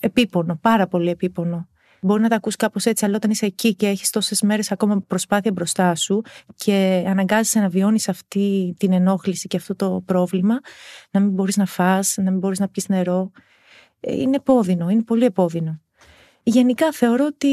επίπονο, 0.00 0.58
πάρα 0.60 0.86
πολύ 0.86 1.10
επίπονο. 1.10 1.68
Μπορεί 2.00 2.22
να 2.22 2.28
τα 2.28 2.36
ακούς 2.36 2.56
κάπως 2.56 2.84
έτσι, 2.84 3.04
αλλά 3.04 3.16
όταν 3.16 3.30
είσαι 3.30 3.46
εκεί 3.46 3.74
και 3.74 3.86
έχεις 3.86 4.10
τόσες 4.10 4.42
μέρες 4.42 4.72
ακόμα 4.72 5.00
προσπάθεια 5.06 5.52
μπροστά 5.52 5.94
σου 5.94 6.22
και 6.54 7.04
αναγκάζεσαι 7.06 7.60
να 7.60 7.68
βιώνεις 7.68 8.08
αυτή 8.08 8.74
την 8.78 8.92
ενόχληση 8.92 9.48
και 9.48 9.56
αυτό 9.56 9.74
το 9.74 10.02
πρόβλημα, 10.04 10.60
να 11.10 11.20
μην 11.20 11.30
μπορείς 11.30 11.56
να 11.56 11.66
φας, 11.66 12.16
να 12.16 12.30
μην 12.30 12.38
μπορείς 12.38 12.58
να 12.58 12.68
πιεις 12.68 12.88
νερό, 12.88 13.30
ε, 14.00 14.20
είναι 14.20 14.36
επώδυνο, 14.36 14.88
είναι 14.88 15.02
πολύ 15.02 15.24
επώδυνο. 15.24 15.80
Γενικά 16.48 16.92
θεωρώ 16.92 17.26
ότι 17.26 17.48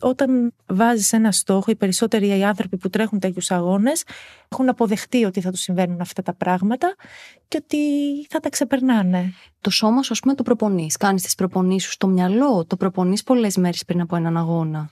όταν 0.00 0.52
βάζεις 0.66 1.12
ένα 1.12 1.32
στόχο, 1.32 1.70
οι 1.70 1.76
περισσότεροι 1.76 2.38
οι 2.38 2.44
άνθρωποι 2.44 2.76
που 2.76 2.90
τρέχουν 2.90 3.18
τέτοιους 3.18 3.50
αγώνες 3.50 4.04
έχουν 4.48 4.68
αποδεχτεί 4.68 5.24
ότι 5.24 5.40
θα 5.40 5.50
τους 5.50 5.60
συμβαίνουν 5.60 6.00
αυτά 6.00 6.22
τα 6.22 6.34
πράγματα 6.34 6.94
και 7.48 7.60
ότι 7.62 7.78
θα 8.28 8.40
τα 8.40 8.48
ξεπερνάνε. 8.48 9.32
Το 9.60 9.70
σώμα 9.70 10.02
σου, 10.02 10.12
ας 10.12 10.20
πούμε, 10.20 10.34
το 10.34 10.42
προπονείς. 10.42 10.96
Κάνεις 10.96 11.22
τις 11.22 11.34
προπονήσεις 11.34 11.84
σου 11.84 11.90
στο 11.90 12.06
μυαλό, 12.06 12.64
το 12.66 12.76
προπονείς 12.76 13.22
πολλές 13.22 13.56
μέρες 13.56 13.84
πριν 13.84 14.00
από 14.00 14.16
έναν 14.16 14.36
αγώνα. 14.36 14.90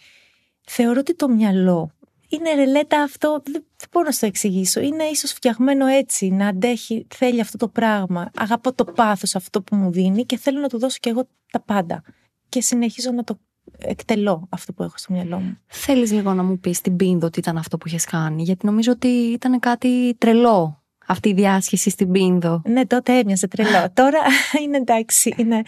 Θεωρώ 0.66 1.00
ότι 1.00 1.14
το 1.14 1.28
μυαλό 1.28 1.90
είναι 2.28 2.54
ρελέτα 2.54 3.02
αυτό, 3.02 3.42
δεν 3.44 3.64
μπορώ 3.92 4.06
να 4.06 4.12
σου 4.12 4.20
το 4.20 4.26
εξηγήσω. 4.26 4.80
Είναι 4.80 5.04
ίσως 5.04 5.32
φτιαγμένο 5.32 5.86
έτσι, 5.86 6.28
να 6.28 6.48
αντέχει, 6.48 7.06
θέλει 7.14 7.40
αυτό 7.40 7.56
το 7.56 7.68
πράγμα. 7.68 8.30
Αγαπώ 8.36 8.72
το 8.74 8.84
πάθος 8.84 9.34
αυτό 9.34 9.62
που 9.62 9.76
μου 9.76 9.90
δίνει 9.90 10.24
και 10.24 10.38
θέλω 10.38 10.60
να 10.60 10.68
του 10.68 10.78
δώσω 10.78 10.96
κι 11.00 11.08
εγώ 11.08 11.28
τα 11.50 11.60
πάντα 11.60 12.02
και 12.52 12.60
συνεχίζω 12.60 13.10
να 13.10 13.24
το 13.24 13.38
εκτελώ 13.78 14.46
αυτό 14.48 14.72
που 14.72 14.82
έχω 14.82 14.94
στο 14.96 15.12
μυαλό 15.12 15.38
μου. 15.38 15.58
Θέλεις 15.66 16.12
λίγο 16.12 16.34
να 16.34 16.42
μου 16.42 16.58
πεις 16.58 16.80
την 16.80 16.96
πίνδο 16.96 17.30
τι 17.30 17.38
ήταν 17.38 17.56
αυτό 17.56 17.78
που 17.78 17.88
είχες 17.88 18.04
κάνει, 18.04 18.42
γιατί 18.42 18.66
νομίζω 18.66 18.92
ότι 18.92 19.08
ήταν 19.08 19.58
κάτι 19.58 20.14
τρελό 20.18 20.82
αυτή 21.06 21.28
η 21.28 21.32
διάσχεση 21.32 21.90
στην 21.90 22.10
πίνδο. 22.10 22.62
Ναι, 22.64 22.86
τότε 22.86 23.18
έμοιαζε 23.18 23.48
τρελό. 23.48 23.90
Τώρα 24.00 24.18
είναι 24.62 24.76
εντάξει, 24.76 25.34
είναι 25.36 25.62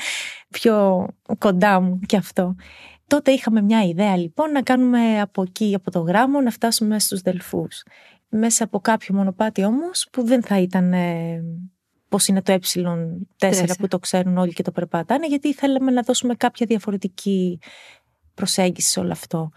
πιο 0.50 1.06
κοντά 1.38 1.80
μου 1.80 2.00
και 2.06 2.16
αυτό. 2.16 2.54
Τότε 3.06 3.30
είχαμε 3.30 3.62
μια 3.62 3.82
ιδέα 3.82 4.16
λοιπόν 4.16 4.50
να 4.50 4.62
κάνουμε 4.62 5.20
από 5.20 5.42
εκεί, 5.42 5.74
από 5.74 5.90
το 5.90 6.00
γράμμο, 6.00 6.40
να 6.40 6.50
φτάσουμε 6.50 6.98
στους 6.98 7.20
Δελφούς. 7.20 7.82
Μέσα 8.28 8.64
από 8.64 8.80
κάποιο 8.80 9.14
μονοπάτι 9.14 9.64
όμως 9.64 10.08
που 10.12 10.24
δεν 10.24 10.42
θα 10.42 10.58
ήταν 10.58 10.92
πώς 12.14 12.26
είναι 12.26 12.42
το 12.42 12.58
ε4 13.38 13.70
που 13.78 13.88
το 13.88 13.98
ξέρουν 13.98 14.36
όλοι 14.36 14.52
και 14.52 14.62
το 14.62 14.72
περπατάνε, 14.72 15.26
γιατί 15.26 15.54
θέλαμε 15.54 15.90
να 15.90 16.02
δώσουμε 16.02 16.34
κάποια 16.34 16.66
διαφορετική 16.66 17.58
προσέγγιση 18.34 18.90
σε 18.90 19.00
όλο 19.00 19.12
αυτό. 19.12 19.50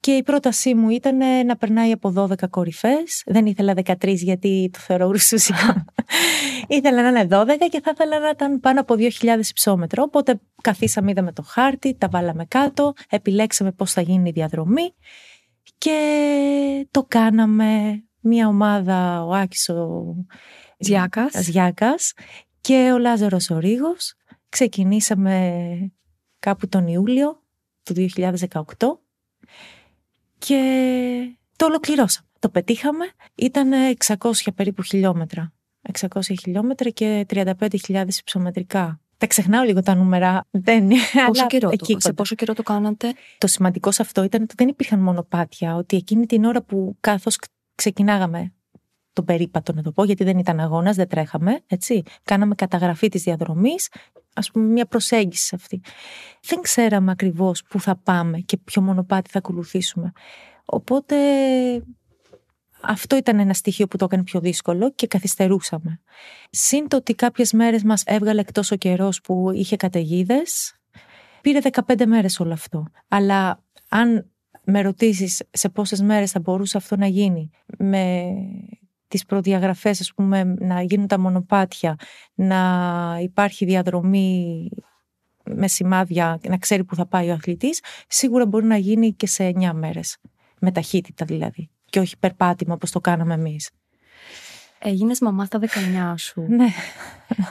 Και 0.00 0.10
η 0.10 0.22
πρότασή 0.22 0.74
μου 0.74 0.88
ήταν 0.88 1.16
να 1.46 1.56
περνάει 1.56 1.92
από 1.92 2.12
12 2.16 2.48
κορυφές. 2.50 3.22
Δεν 3.26 3.46
ήθελα 3.46 3.74
13 3.84 4.14
γιατί 4.14 4.70
το 4.72 4.78
θεωρώ 4.78 5.06
ουρσούσικο. 5.06 5.84
ήθελα 6.76 7.02
να 7.02 7.20
είναι 7.20 7.28
12 7.30 7.46
και 7.70 7.80
θα 7.80 7.90
ήθελα 7.94 8.18
να 8.18 8.28
ήταν 8.28 8.60
πάνω 8.60 8.80
από 8.80 8.94
2.000 8.98 9.08
υψόμετρα. 9.48 10.02
Οπότε 10.02 10.40
καθίσαμε, 10.62 11.10
είδαμε 11.10 11.32
το 11.32 11.42
χάρτη, 11.42 11.94
τα 11.94 12.08
βάλαμε 12.08 12.44
κάτω, 12.44 12.92
επιλέξαμε 13.08 13.72
πώς 13.72 13.92
θα 13.92 14.00
γίνει 14.00 14.28
η 14.28 14.32
διαδρομή 14.32 14.94
και 15.78 15.98
το 16.90 17.04
κάναμε. 17.08 18.02
Μια 18.22 18.48
ομάδα, 18.48 19.24
ο 19.24 19.32
Άκης, 19.32 19.68
ο 19.68 20.04
Ζιάκας. 20.80 22.12
και 22.60 22.90
ο 22.94 22.98
Λάζαρος 22.98 23.50
ο 23.50 23.58
Ρίγος. 23.58 24.14
Ξεκινήσαμε 24.48 25.92
κάπου 26.38 26.68
τον 26.68 26.86
Ιούλιο 26.86 27.42
του 27.82 27.94
2018 27.94 28.62
και 30.38 30.60
το 31.56 31.66
ολοκληρώσαμε. 31.66 32.26
Το 32.38 32.48
πετύχαμε. 32.48 33.04
Ήταν 33.34 33.72
600 34.06 34.16
περίπου 34.54 34.82
χιλιόμετρα. 34.82 35.52
600 36.08 36.20
χιλιόμετρα 36.20 36.90
και 36.90 37.26
35.000 37.30 38.06
υψομετρικά. 38.18 39.00
Τα 39.16 39.26
ξεχνάω 39.26 39.64
λίγο 39.64 39.82
τα 39.82 39.94
νούμερα. 39.94 40.46
Δεν... 40.50 40.88
Πόσο 41.26 41.46
καιρό 41.46 41.70
το, 41.70 42.00
σε 42.00 42.12
πόσο 42.12 42.34
καιρό 42.34 42.54
το 42.54 42.62
κάνατε; 42.62 43.12
Το 43.38 43.46
σημαντικό 43.46 43.90
σε 43.90 44.02
αυτό 44.02 44.22
ήταν 44.22 44.42
ότι 44.42 44.54
δεν 44.56 44.68
υπήρχαν 44.68 45.00
μονοπάτια. 45.00 45.74
Ότι 45.74 45.96
εκείνη 45.96 46.26
την 46.26 46.44
ώρα 46.44 46.62
που 46.62 46.96
καθώς 47.00 47.38
ξεκινάγαμε 47.74 48.52
τον 49.12 49.24
περίπατο 49.24 49.72
να 49.72 49.82
το 49.82 49.92
πω, 49.92 50.04
γιατί 50.04 50.24
δεν 50.24 50.38
ήταν 50.38 50.60
αγώνας, 50.60 50.96
δεν 50.96 51.08
τρέχαμε, 51.08 51.60
έτσι. 51.66 52.02
Κάναμε 52.22 52.54
καταγραφή 52.54 53.08
της 53.08 53.22
διαδρομής, 53.22 53.88
ας 54.34 54.50
πούμε 54.50 54.66
μια 54.66 54.86
προσέγγιση 54.86 55.54
αυτή. 55.54 55.80
Δεν 56.42 56.60
ξέραμε 56.60 57.10
ακριβώς 57.10 57.62
πού 57.62 57.80
θα 57.80 57.96
πάμε 57.96 58.38
και 58.38 58.56
ποιο 58.56 58.82
μονοπάτι 58.82 59.30
θα 59.30 59.38
ακολουθήσουμε. 59.38 60.12
Οπότε 60.64 61.16
αυτό 62.82 63.16
ήταν 63.16 63.38
ένα 63.38 63.54
στοιχείο 63.54 63.86
που 63.86 63.96
το 63.96 64.04
έκανε 64.04 64.22
πιο 64.22 64.40
δύσκολο 64.40 64.92
και 64.92 65.06
καθυστερούσαμε. 65.06 66.00
Συν 66.50 66.88
το 66.88 66.96
ότι 66.96 67.14
κάποιες 67.14 67.52
μέρες 67.52 67.82
μας 67.82 68.02
έβγαλε 68.06 68.40
εκτός 68.40 68.70
ο 68.70 68.76
καιρός 68.76 69.20
που 69.20 69.50
είχε 69.54 69.76
καταιγίδες. 69.76 70.74
πήρε 71.40 71.58
15 71.86 72.06
μέρες 72.06 72.40
όλο 72.40 72.52
αυτό. 72.52 72.86
Αλλά 73.08 73.62
αν 73.88 74.30
με 74.64 74.82
ρωτήσεις 74.82 75.42
σε 75.50 75.68
πόσες 75.68 76.02
μέρες 76.02 76.30
θα 76.30 76.40
μπορούσε 76.40 76.76
αυτό 76.76 76.96
να 76.96 77.06
γίνει 77.06 77.50
με 77.78 78.32
τις 79.10 79.24
προδιαγραφές, 79.24 80.00
ας 80.00 80.12
πούμε, 80.14 80.44
να 80.44 80.82
γίνουν 80.82 81.06
τα 81.06 81.18
μονοπάτια, 81.18 81.96
να 82.34 83.18
υπάρχει 83.22 83.64
διαδρομή 83.64 84.68
με 85.44 85.68
σημάδια, 85.68 86.38
να 86.48 86.58
ξέρει 86.58 86.84
που 86.84 86.94
θα 86.94 87.06
πάει 87.06 87.30
ο 87.30 87.32
αθλητής, 87.32 87.80
σίγουρα 88.08 88.46
μπορεί 88.46 88.66
να 88.66 88.76
γίνει 88.76 89.12
και 89.12 89.26
σε 89.26 89.44
9 89.44 89.72
μέρες. 89.72 90.16
Με 90.60 90.72
ταχύτητα 90.72 91.24
δηλαδή. 91.24 91.70
Και 91.84 91.98
όχι 92.00 92.18
περπάτημα 92.18 92.74
όπως 92.74 92.90
το 92.90 93.00
κάναμε 93.00 93.34
εμείς. 93.34 93.70
Έγινες 94.78 95.20
μαμά 95.20 95.44
στα 95.44 95.58
19 95.58 96.14
σου. 96.16 96.46
Ναι. 96.48 96.68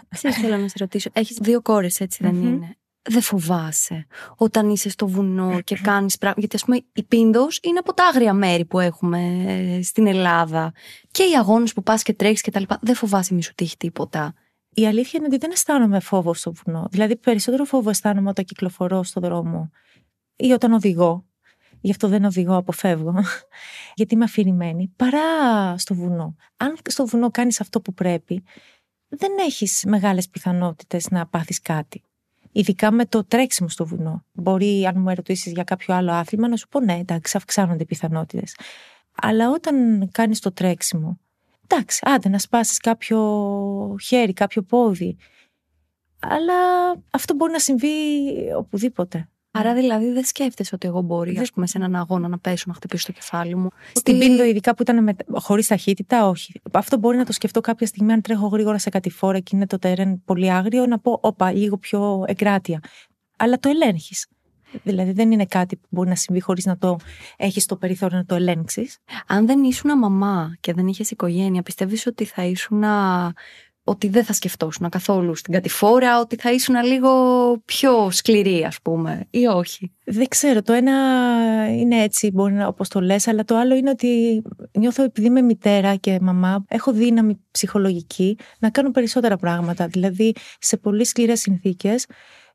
Ξέρεις, 0.09 0.37
θέλω 0.37 0.57
να 0.57 0.67
σε 0.67 0.75
ρωτήσω. 0.79 1.09
Έχεις 1.13 1.37
δύο 1.41 1.61
κόρες, 1.61 1.99
έτσι 1.99 2.23
δεν 2.23 2.35
είναι; 2.35 2.77
Δεν 3.01 3.21
φοβάσαι 3.21 4.07
όταν 4.35 4.69
είσαι 4.69 4.89
στο 4.89 5.07
βουνό 5.07 5.61
και 5.61 5.75
κάνεις 5.75 6.17
πράγματα. 6.17 6.39
Γιατί, 6.39 6.55
ας 6.55 6.63
πούμε, 6.63 6.81
η 6.93 7.03
Πίνδος 7.03 7.59
είναι 7.63 7.79
από 7.79 7.93
τα 7.93 8.05
άγρια 8.05 8.33
μέρη 8.33 8.65
που 8.65 8.79
έχουμε 8.79 9.43
ε, 9.47 9.81
στην 9.81 10.07
Ελλάδα. 10.07 10.73
Και 11.11 11.23
οι 11.23 11.35
αγώνες 11.37 11.73
που 11.73 11.83
πας 11.83 12.03
και 12.03 12.13
τρέχεις 12.13 12.41
και 12.41 12.51
τα 12.51 12.59
λοιπά. 12.59 12.79
Δεν 12.81 12.95
φοβάσαι 12.95 13.33
μη 13.33 13.43
σου 13.43 13.53
τύχει 13.55 13.77
τίποτα. 13.77 14.33
Η 14.69 14.87
αλήθεια 14.87 15.11
είναι 15.13 15.27
ότι 15.27 15.37
δεν 15.37 15.51
αισθάνομαι 15.51 15.99
φόβο 15.99 16.33
στο 16.33 16.53
βουνό. 16.53 16.87
Δηλαδή, 16.91 17.15
περισσότερο 17.15 17.65
φόβο 17.65 17.89
αισθάνομαι 17.89 18.29
όταν 18.29 18.45
κυκλοφορώ 18.45 19.03
στο 19.03 19.19
δρόμο 19.19 19.69
ή 20.35 20.51
όταν 20.51 20.73
οδηγώ. 20.73 21.23
Γι' 21.81 21.91
αυτό 21.91 22.07
δεν 22.07 22.23
οδηγώ, 22.23 22.55
αποφεύγω. 22.55 23.13
Γιατί 23.95 24.13
είμαι 24.13 24.23
αφηρημένη. 24.23 24.93
Παρά 24.95 25.77
στο 25.77 25.95
βουνό. 25.95 26.35
Αν 26.57 26.77
στο 26.89 27.05
βουνό 27.05 27.31
κάνεις 27.31 27.61
αυτό 27.61 27.81
που 27.81 27.93
πρέπει, 27.93 28.43
δεν 29.07 29.31
έχεις 29.39 29.83
μεγάλες 29.87 30.29
πιθανότητες 30.29 31.09
να 31.09 31.27
πάθεις 31.27 31.61
κάτι. 31.61 32.03
Ειδικά 32.51 32.91
με 32.91 33.05
το 33.05 33.23
τρέξιμο 33.23 33.69
στο 33.69 33.85
βουνό. 33.85 34.25
Μπορεί, 34.31 34.85
αν 34.85 35.01
μου 35.01 35.09
ερωτήσεις 35.09 35.51
για 35.51 35.63
κάποιο 35.63 35.95
άλλο 35.95 36.11
άθλημα, 36.11 36.47
να 36.47 36.55
σου 36.55 36.67
πω 36.67 36.79
ναι, 36.79 36.93
εντάξει, 36.93 37.37
αυξάνονται 37.37 37.83
οι 37.83 37.85
πιθανότητες. 37.85 38.55
Αλλά 39.21 39.49
όταν 39.51 40.07
κάνεις 40.11 40.39
το 40.39 40.51
τρέξιμο, 40.51 41.19
εντάξει, 41.67 41.99
άντε 42.03 42.29
να 42.29 42.39
σπάσεις 42.39 42.77
κάποιο 42.77 43.19
χέρι, 44.03 44.33
κάποιο 44.33 44.61
πόδι. 44.61 45.17
Αλλά 46.19 46.53
αυτό 47.11 47.33
μπορεί 47.33 47.51
να 47.51 47.59
συμβεί 47.59 47.89
οπουδήποτε. 48.57 49.29
Άρα 49.51 49.73
δηλαδή 49.73 50.11
δεν 50.11 50.23
σκέφτεσαι 50.23 50.75
ότι 50.75 50.87
εγώ 50.87 51.01
μπορεί 51.01 51.37
ας 51.37 51.51
πούμε, 51.51 51.67
σε 51.67 51.77
έναν 51.77 51.95
αγώνα 51.95 52.27
να 52.27 52.37
πέσω 52.39 52.63
να 52.67 52.73
χτυπήσω 52.73 53.05
το 53.05 53.11
κεφάλι 53.11 53.55
μου. 53.55 53.69
Στην 53.93 54.15
ότι... 54.15 54.25
πίνδο, 54.25 54.43
ειδικά 54.43 54.75
που 54.75 54.81
ήταν 54.81 55.03
με... 55.03 55.15
χωρίς 55.31 55.67
ταχύτητα, 55.67 56.27
όχι. 56.27 56.61
Αυτό 56.71 56.97
μπορεί 56.97 57.17
να 57.17 57.25
το 57.25 57.31
σκεφτώ 57.31 57.61
κάποια 57.61 57.87
στιγμή 57.87 58.13
αν 58.13 58.21
τρέχω 58.21 58.47
γρήγορα 58.47 58.77
σε 58.77 58.89
κατηφόρα 58.89 59.39
και 59.39 59.55
είναι 59.55 59.67
το 59.67 59.77
τερέν 59.77 60.23
πολύ 60.25 60.51
άγριο, 60.51 60.85
να 60.85 60.99
πω, 60.99 61.19
όπα, 61.21 61.51
λίγο 61.51 61.77
πιο 61.77 62.23
εγκράτεια. 62.27 62.79
αλλά 63.37 63.59
το 63.59 63.69
ελέγχεις. 63.69 64.27
Δηλαδή 64.83 65.11
δεν 65.11 65.31
είναι 65.31 65.45
κάτι 65.45 65.75
που 65.75 65.87
μπορεί 65.89 66.09
να 66.09 66.15
συμβεί 66.15 66.41
χωρίς 66.41 66.65
να 66.65 66.77
το 66.77 66.97
έχεις 67.37 67.65
το 67.65 67.75
περιθώριο 67.75 68.17
να 68.17 68.25
το 68.25 68.35
ελέγξεις. 68.35 68.97
Αν 69.27 69.45
δεν 69.45 69.63
ήσουν 69.63 69.97
μαμά 69.97 70.57
και 70.59 70.73
δεν 70.73 70.87
είχες 70.87 71.11
οικογένεια, 71.11 71.61
πιστεύεις 71.61 72.05
ότι 72.05 72.25
θα 72.25 72.43
ήσουν 72.43 72.83
ότι 73.89 74.07
δεν 74.07 74.23
θα 74.23 74.33
σκεφτόσουν 74.33 74.89
καθόλου 74.89 75.35
στην 75.35 75.53
κατηφόρα, 75.53 76.19
ότι 76.19 76.35
θα 76.35 76.51
ήσουν 76.51 76.75
λίγο 76.83 77.11
πιο 77.65 78.11
σκληρή, 78.11 78.63
ας 78.63 78.77
πούμε, 78.81 79.27
ή 79.29 79.45
όχι; 79.45 79.91
Δεν 80.03 80.27
ξέρω. 80.27 80.61
Το 80.61 80.73
ένα 80.73 80.93
είναι 81.71 82.03
έτσι, 82.03 82.31
μπορεί 82.31 82.53
να 82.53 82.67
όπως 82.67 82.87
το 82.87 83.01
λες, 83.01 83.27
αλλά 83.27 83.43
το 83.43 83.57
άλλο 83.57 83.75
είναι 83.75 83.89
ότι 83.89 84.41
νιώθω 84.77 85.03
επειδή 85.03 85.27
είμαι 85.27 85.41
μητέρα 85.41 85.95
και 85.95 86.17
μαμά, 86.21 86.65
έχω 86.67 86.91
δύναμη 86.91 87.39
ψυχολογική 87.51 88.37
να 88.59 88.69
κάνω 88.69 88.91
περισσότερα 88.91 89.37
πράγματα. 89.37 89.87
Δηλαδή, 89.87 90.33
σε 90.59 90.77
πολύ 90.77 91.05
σκληρές 91.05 91.39
συνθήκες, 91.39 92.05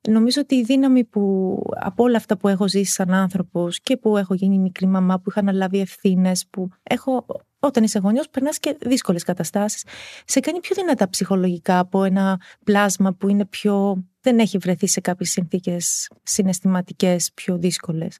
Νομίζω 0.08 0.40
ότι 0.40 0.54
η 0.54 0.62
δύναμη 0.62 1.04
που 1.04 1.56
από 1.80 2.02
όλα 2.02 2.16
αυτά 2.16 2.36
που 2.36 2.48
έχω 2.48 2.68
ζήσει 2.68 2.92
σαν 2.92 3.12
άνθρωπος 3.12 3.80
και 3.80 3.96
που 3.96 4.16
έχω 4.16 4.34
γίνει 4.34 4.58
μικρή 4.58 4.86
μαμά, 4.86 5.16
που 5.20 5.30
είχα 5.30 5.40
αναλάβει 5.40 5.80
ευθύνες, 5.80 6.46
που 6.50 6.68
έχω. 6.82 7.26
Όταν 7.58 7.84
είσαι 7.84 7.98
γονιός, 7.98 8.28
περνάς 8.28 8.58
και 8.58 8.76
δύσκολες 8.80 9.22
καταστάσεις. 9.22 9.84
Σε 10.24 10.40
κάνει 10.40 10.60
πιο 10.60 10.74
δυνατά 10.74 11.08
ψυχολογικά 11.08 11.78
από 11.78 12.04
ένα 12.04 12.40
πλάσμα 12.64 13.12
που 13.12 13.28
είναι 13.28 13.44
πιο. 13.44 14.04
δεν 14.20 14.38
έχει 14.38 14.58
βρεθεί 14.58 14.86
σε 14.86 15.00
κάποιες 15.00 15.30
συνθήκες 15.30 16.08
συναισθηματικές 16.22 17.30
πιο 17.34 17.58
δύσκολες. 17.58 18.18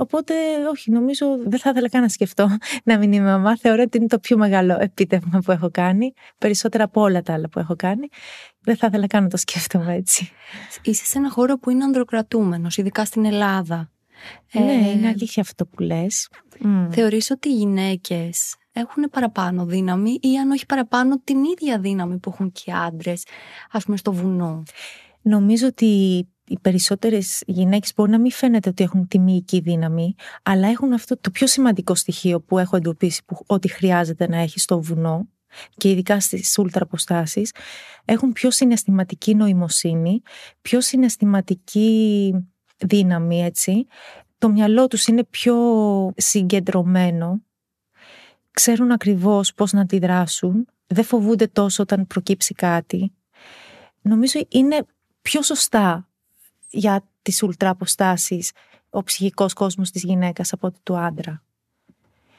Οπότε, 0.00 0.34
όχι, 0.70 0.90
νομίζω 0.90 1.26
δεν 1.46 1.58
θα 1.58 1.70
ήθελα 1.70 1.88
καν 1.88 2.02
να 2.02 2.08
σκεφτώ 2.08 2.48
να 2.84 2.98
μην 2.98 3.12
είμαι 3.12 3.30
μαμά. 3.30 3.56
Θεωρώ 3.56 3.82
ότι 3.82 3.98
είναι 3.98 4.06
το 4.06 4.18
πιο 4.18 4.36
μεγάλο 4.36 4.76
επίτευγμα 4.80 5.38
που 5.44 5.52
έχω 5.52 5.70
κάνει, 5.70 6.12
περισσότερα 6.38 6.84
από 6.84 7.00
όλα 7.00 7.22
τα 7.22 7.32
άλλα 7.32 7.48
που 7.48 7.58
έχω 7.58 7.76
κάνει. 7.76 8.08
Δεν 8.60 8.76
θα 8.76 8.86
ήθελα 8.86 9.06
καν 9.06 9.22
να 9.22 9.28
το 9.28 9.36
σκέφτομαι 9.36 9.94
έτσι. 9.94 10.30
Είσαι 10.82 11.04
σε 11.04 11.18
ένα 11.18 11.30
χώρο 11.30 11.58
που 11.58 11.70
είναι 11.70 11.84
ανδροκρατούμενος, 11.84 12.76
ειδικά 12.76 13.04
στην 13.04 13.24
Ελλάδα. 13.24 13.90
Ναι, 14.52 14.72
ε, 14.72 14.90
είναι 14.90 15.08
αλήθεια 15.08 15.42
αυτό 15.42 15.66
που 15.66 15.82
λες. 15.82 16.28
Θεωρείς 16.90 17.30
ότι 17.30 17.48
οι 17.48 17.54
γυναίκες 17.54 18.56
έχουν 18.72 19.02
παραπάνω 19.10 19.64
δύναμη 19.64 20.18
ή 20.20 20.38
αν 20.38 20.50
όχι 20.50 20.66
παραπάνω 20.66 21.20
την 21.24 21.44
ίδια 21.44 21.78
δύναμη 21.78 22.18
που 22.18 22.30
έχουν 22.32 22.52
και 22.52 22.62
οι 22.66 22.72
άντρες, 22.72 23.26
ας 23.70 23.84
πούμε 23.84 23.96
στο 23.96 24.12
βουνό; 24.12 24.62
Νομίζω 25.22 25.66
ότι 25.66 26.28
οι 26.50 26.58
περισσότερες 26.58 27.42
γυναίκες 27.46 27.92
μπορεί 27.96 28.10
να 28.10 28.18
μην 28.18 28.30
φαίνεται 28.30 28.68
ότι 28.68 28.84
έχουν 28.84 29.08
τη 29.08 29.18
μυϊκή 29.18 29.60
δύναμη, 29.60 30.14
αλλά 30.42 30.68
έχουν 30.68 30.92
αυτό 30.92 31.16
το 31.20 31.30
πιο 31.30 31.46
σημαντικό 31.46 31.94
στοιχείο 31.94 32.40
που 32.40 32.58
έχω 32.58 32.76
εντοπίσει 32.76 33.24
που, 33.24 33.44
ότι 33.46 33.68
χρειάζεται 33.68 34.28
να 34.28 34.36
έχει 34.36 34.60
στο 34.60 34.80
βουνό 34.80 35.28
και 35.76 35.90
ειδικά 35.90 36.20
στις 36.20 36.58
ουλτραποστάσει, 36.58 37.42
έχουν 38.04 38.32
πιο 38.32 38.50
συναισθηματική 38.50 39.34
νοημοσύνη, 39.34 40.22
πιο 40.62 40.80
συναισθηματική 40.80 42.34
δύναμη, 42.78 43.42
έτσι. 43.42 43.86
Το 44.38 44.48
μυαλό 44.48 44.86
τους 44.86 45.06
είναι 45.06 45.24
πιο 45.24 45.56
συγκεντρωμένο, 46.16 47.42
ξέρουν 48.50 48.90
ακριβώς 48.90 49.54
πώς 49.54 49.72
να 49.72 49.80
αντιδράσουν, 49.80 50.68
δεν 50.86 51.04
φοβούνται 51.04 51.46
τόσο 51.46 51.82
όταν 51.82 52.06
προκύψει 52.06 52.54
κάτι. 52.54 53.12
Νομίζω 54.02 54.40
είναι 54.48 54.86
πιο 55.22 55.42
σωστά 55.42 56.09
για 56.70 57.04
τις 57.22 57.42
ουλτραποστάσεις 57.42 58.52
ο 58.90 59.02
ψυχικός 59.02 59.52
κόσμος 59.52 59.90
της 59.90 60.02
γυναίκας 60.02 60.52
από 60.52 60.66
ότι 60.66 60.78
του 60.82 60.96
άντρα. 60.96 61.42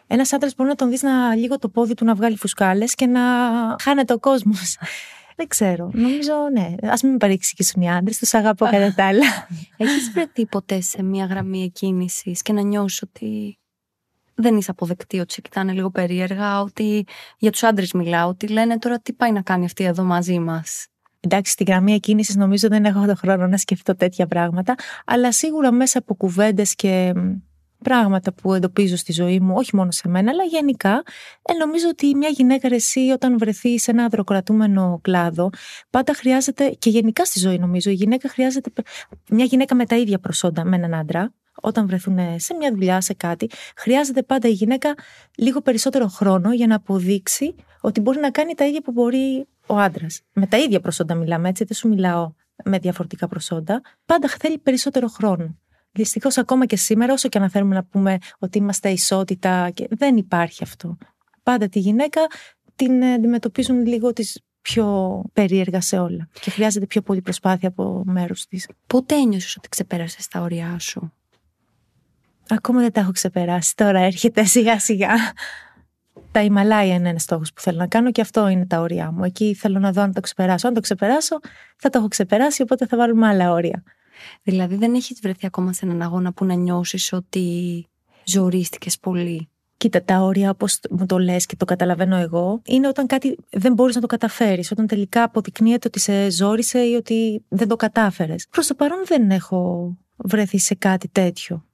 Ένας 0.07 0.33
άντρας 0.33 0.55
μπορεί 0.55 0.69
να 0.69 0.75
τον 0.75 0.89
δεις 0.89 1.01
να 1.01 1.35
λίγο 1.35 1.59
το 1.59 1.69
πόδι 1.69 1.93
του 1.93 2.05
να 2.05 2.15
βγάλει 2.15 2.37
φουσκάλες 2.37 2.95
και 2.95 3.05
να 3.05 3.21
χάνεται 3.81 4.13
ο 4.13 4.19
κόσμος. 4.19 4.77
Δεν 5.35 5.47
ξέρω. 5.47 5.89
Νομίζω, 5.93 6.33
ναι. 6.51 6.89
Α 6.89 6.93
μην 7.03 7.11
με 7.11 7.17
παρεξηγήσουν 7.17 7.81
οι 7.81 7.91
άντρες, 7.91 8.17
τους 8.17 8.33
αγαπώ 8.33 8.65
κατά 8.65 8.93
τα 8.93 9.05
άλλα. 9.05 9.47
Έχεις 9.77 10.11
βρεθεί 10.11 10.45
ποτέ 10.45 10.81
σε 10.81 11.03
μια 11.03 11.25
γραμμή 11.25 11.63
εκκίνησης 11.63 12.41
και 12.41 12.53
να 12.53 12.61
νιώσεις 12.61 13.01
ότι 13.01 13.59
δεν 14.35 14.57
είσαι 14.57 14.71
αποδεκτή, 14.71 15.19
ότι 15.19 15.33
σε 15.33 15.41
κοιτάνε 15.41 15.71
λίγο 15.71 15.89
περίεργα, 15.89 16.61
ότι 16.61 17.05
για 17.37 17.51
τους 17.51 17.63
άντρες 17.63 17.91
μιλάω, 17.91 18.29
ότι 18.29 18.47
λένε 18.47 18.77
τώρα 18.77 18.99
τι 18.99 19.13
πάει 19.13 19.31
να 19.31 19.41
κάνει 19.41 19.65
αυτή 19.65 19.83
εδώ 19.83 20.03
μαζί 20.03 20.39
μας; 20.39 20.87
Εντάξει, 21.23 21.51
στη 21.51 21.63
γραμμή 21.63 21.93
εκκίνησης 21.93 22.35
νομίζω 22.35 22.67
δεν 22.67 22.85
έχω 22.85 23.05
τον 23.05 23.15
χρόνο 23.15 23.47
να 23.47 23.57
σκεφτώ 23.57 23.95
τέτοια 23.95 24.27
πράγματα, 24.27 24.75
αλλά 25.05 25.31
σίγουρα 25.31 25.71
μέσα 25.71 25.97
από 25.97 26.13
κουβέντες 26.15 26.75
και 26.75 27.13
πράγματα 27.83 28.33
που 28.33 28.53
εντοπίζω 28.53 28.95
στη 28.95 29.11
ζωή 29.11 29.39
μου, 29.39 29.53
όχι 29.57 29.75
μόνο 29.75 29.91
σε 29.91 30.07
μένα, 30.07 30.31
αλλά 30.31 30.43
γενικά, 30.43 31.03
ε, 31.41 31.53
νομίζω 31.53 31.87
ότι 31.89 32.15
μια 32.15 32.29
γυναίκα 32.29 32.67
εσύ 32.71 32.99
όταν 32.99 33.37
βρεθεί 33.37 33.79
σε 33.79 33.91
ένα 33.91 34.03
αδροκρατούμενο 34.03 34.99
κλάδο, 35.01 35.49
πάντα 35.89 36.13
χρειάζεται, 36.13 36.69
και 36.69 36.89
γενικά 36.89 37.25
στη 37.25 37.39
ζωή 37.39 37.57
νομίζω, 37.57 37.89
η 37.89 37.93
γυναίκα 37.93 38.29
χρειάζεται, 38.29 38.71
μια 39.29 39.45
γυναίκα 39.45 39.75
με 39.75 39.85
τα 39.85 39.95
ίδια 39.95 40.19
προσόντα 40.19 40.65
με 40.65 40.75
έναν 40.75 40.93
άντρα, 40.93 41.33
όταν 41.61 41.87
βρεθούν 41.87 42.17
σε 42.35 42.53
μια 42.53 42.71
δουλειά, 42.71 43.01
σε 43.01 43.13
κάτι, 43.13 43.49
χρειάζεται 43.75 44.23
πάντα 44.23 44.47
η 44.47 44.51
γυναίκα 44.51 44.93
λίγο 45.37 45.61
περισσότερο 45.61 46.07
χρόνο 46.07 46.53
για 46.53 46.67
να 46.67 46.75
αποδείξει 46.75 47.55
ότι 47.81 47.99
μπορεί 48.01 48.19
να 48.19 48.31
κάνει 48.31 48.53
τα 48.53 48.65
ίδια 48.65 48.81
που 48.81 48.91
μπορεί 48.91 49.47
ο 49.71 49.77
άντρας. 49.77 50.21
Με 50.33 50.47
τα 50.47 50.57
ίδια 50.57 50.79
προσόντα 50.79 51.15
μιλάμε, 51.15 51.49
έτσι, 51.49 51.63
δεν 51.63 51.77
σου 51.77 51.87
μιλάω 51.87 52.33
με 52.63 52.79
διαφορετικά 52.79 53.27
προσόντα. 53.27 53.81
Πάντα 54.05 54.27
θέλει 54.27 54.57
περισσότερο 54.57 55.07
χρόνο. 55.07 55.55
Δυστυχώς, 55.91 56.37
ακόμα 56.37 56.65
και 56.65 56.75
σήμερα, 56.75 57.13
όσο 57.13 57.29
και 57.29 57.37
αν 57.37 57.49
θέλουμε 57.49 57.75
να 57.75 57.83
πούμε 57.83 58.17
ότι 58.39 58.57
είμαστε 58.57 58.89
ισότητα, 58.89 59.69
και 59.69 59.87
δεν 59.89 60.17
υπάρχει 60.17 60.63
αυτό. 60.63 60.97
Πάντα 61.43 61.67
τη 61.67 61.79
γυναίκα 61.79 62.21
την 62.75 63.03
αντιμετωπίζουν 63.03 63.85
λίγο 63.85 64.13
τις 64.13 64.41
πιο 64.61 65.21
περίεργα 65.33 65.81
σε 65.81 65.99
όλα 65.99 66.29
και 66.41 66.49
χρειάζεται 66.49 66.85
πιο 66.85 67.01
πολύ 67.01 67.21
προσπάθεια 67.21 67.67
από 67.67 68.03
μέρο 68.05 68.33
της. 68.49 68.67
Πότε 68.87 69.15
ένιωσες 69.15 69.55
ότι 69.55 69.69
ξεπέρασες 69.69 70.27
τα 70.27 70.41
όρια 70.41 70.79
σου, 70.79 71.11
Ακόμα 72.53 72.81
δεν 72.81 72.91
τα 72.91 72.99
έχω 72.99 73.11
ξεπεράσει. 73.11 73.75
Τώρα 73.75 73.99
έρχεται 73.99 74.43
σιγά 74.43 74.79
σιγά. 74.79 75.13
Τα 76.31 76.41
Ιμαλάια 76.41 76.95
είναι 76.95 77.09
ένας 77.09 77.21
στόχος 77.21 77.53
που 77.53 77.61
θέλω 77.61 77.77
να 77.77 77.87
κάνω 77.87 78.11
και 78.11 78.21
αυτό 78.21 78.47
είναι 78.47 78.65
τα 78.65 78.79
όρια 78.79 79.11
μου. 79.11 79.23
Εκεί 79.23 79.53
θέλω 79.53 79.79
να 79.79 79.91
δω 79.91 80.01
αν 80.01 80.13
το 80.13 80.21
ξεπεράσω. 80.21 80.67
Αν 80.67 80.73
το 80.73 80.79
ξεπεράσω, 80.79 81.39
θα 81.77 81.89
το 81.89 81.97
έχω 81.97 82.07
ξεπεράσει, 82.07 82.61
οπότε 82.61 82.85
θα 82.85 82.97
βάλουμε 82.97 83.27
άλλα 83.27 83.51
όρια. 83.51 83.83
Δηλαδή, 84.43 84.75
δεν 84.75 84.93
έχεις 84.93 85.19
βρεθεί 85.21 85.45
ακόμα 85.45 85.73
σε 85.73 85.85
έναν 85.85 86.01
αγώνα 86.01 86.33
που 86.33 86.45
να 86.45 86.53
νιώσεις 86.53 87.13
ότι 87.13 87.85
ζορίστηκες 88.23 88.99
πολύ; 88.99 89.49
Κοίτα, 89.77 90.03
τα 90.03 90.17
όρια, 90.19 90.49
όπως 90.49 90.79
μου 90.89 91.05
το 91.05 91.19
λες 91.19 91.45
και 91.45 91.55
το 91.55 91.65
καταλαβαίνω 91.65 92.15
εγώ, 92.15 92.61
είναι 92.65 92.87
όταν 92.87 93.07
κάτι 93.07 93.37
δεν 93.49 93.73
μπορείς 93.73 93.95
να 93.95 94.01
το 94.01 94.07
καταφέρεις. 94.07 94.71
Όταν 94.71 94.87
τελικά 94.87 95.23
αποδεικνύεται 95.23 95.87
ότι 95.87 95.99
σε 95.99 96.31
ζόρισε 96.31 96.79
ή 96.79 96.93
ότι 96.93 97.43
δεν 97.47 97.67
το 97.67 97.75
κατάφερες. 97.75 98.47
Προς 98.49 98.67
το 98.67 98.73
παρόν 98.73 99.01
δεν 99.05 99.31
έχω 99.31 99.91
βρεθεί 100.17 100.57
σε 100.57 100.75
κάτι 100.75 101.07
τέτοιο. 101.07 101.65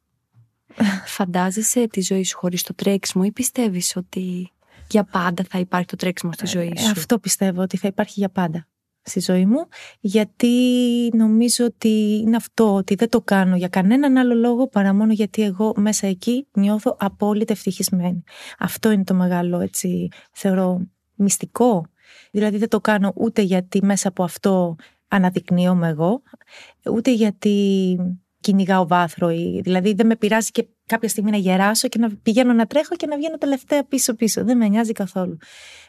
Φαντάζεσαι 1.06 1.88
τη 1.88 2.02
ζωή 2.02 2.24
σου 2.24 2.38
χωρίς 2.38 2.64
το 2.64 2.74
τρέξιμο 2.74 3.24
ή 3.28 3.32
πιστεύεις 3.32 3.96
ότι 3.96 4.52
για 4.90 5.04
πάντα 5.04 5.44
θα 5.50 5.60
υπάρχει 5.60 5.88
το 5.88 5.96
τρέξιμο 5.96 6.32
στη 6.32 6.46
ζωή 6.46 6.74
σου; 6.78 6.90
Αυτό 6.92 7.20
πιστεύω 7.20 7.62
ότι 7.62 7.78
θα 7.78 7.88
υπάρχει 7.88 8.14
για 8.20 8.30
πάντα 8.30 8.68
στη 9.08 9.20
ζωή 9.20 9.46
μου 9.46 9.68
γιατί 10.00 10.48
νομίζω 11.14 11.66
ότι 11.66 12.22
είναι 12.26 12.36
αυτό 12.36 12.74
ότι 12.74 12.96
δεν 12.96 13.10
το 13.10 13.22
κάνω 13.22 13.56
για 13.56 13.68
κανέναν 13.68 14.18
άλλο 14.18 14.36
λόγο 14.36 14.68
παρά 14.68 14.94
μόνο 14.94 15.14
γιατί 15.14 15.42
εγώ 15.42 15.74
μέσα 15.76 16.08
εκεί 16.08 16.48
νιώθω 16.54 16.96
απόλυτα 17.00 17.54
ευτυχισμένη. 17.54 18.24
Αυτό 18.60 18.92
είναι 18.92 19.04
το 19.04 19.14
μεγάλο 19.14 19.60
έτσι 19.60 20.08
θεωρώ 20.32 20.82
μυστικό. 21.16 21.86
Δηλαδή 22.32 22.58
δεν 22.58 22.70
το 22.70 22.82
κάνω 22.82 23.14
ούτε 23.16 23.42
γιατί 23.42 23.86
μέσα 23.86 24.08
από 24.08 24.24
αυτό 24.24 24.76
αναδεικνύομαι 25.08 25.88
εγώ 25.88 26.22
ούτε 26.92 27.12
γιατί 27.12 27.98
κυνηγάω 28.40 28.88
βάθρο. 28.88 29.30
Ή, 29.30 29.62
δηλαδή 29.64 29.94
δεν 29.94 30.06
με 30.06 30.16
πειράζει 30.16 30.52
και 30.52 30.68
κάποια 30.86 31.10
στιγμή 31.10 31.32
να 31.32 31.38
γεράσω 31.38 31.88
και 31.88 32.00
να 32.00 32.10
πηγαίνω 32.24 32.54
να 32.54 32.66
τρέχω 32.66 32.96
και 32.96 33.08
να 33.08 33.18
βγαίνω 33.18 33.38
τελευταία 33.38 33.84
πίσω-πίσω. 33.84 34.44
Δεν 34.44 34.58
με 34.58 34.68
νοιάζει 34.68 34.92
καθόλου. 34.92 35.38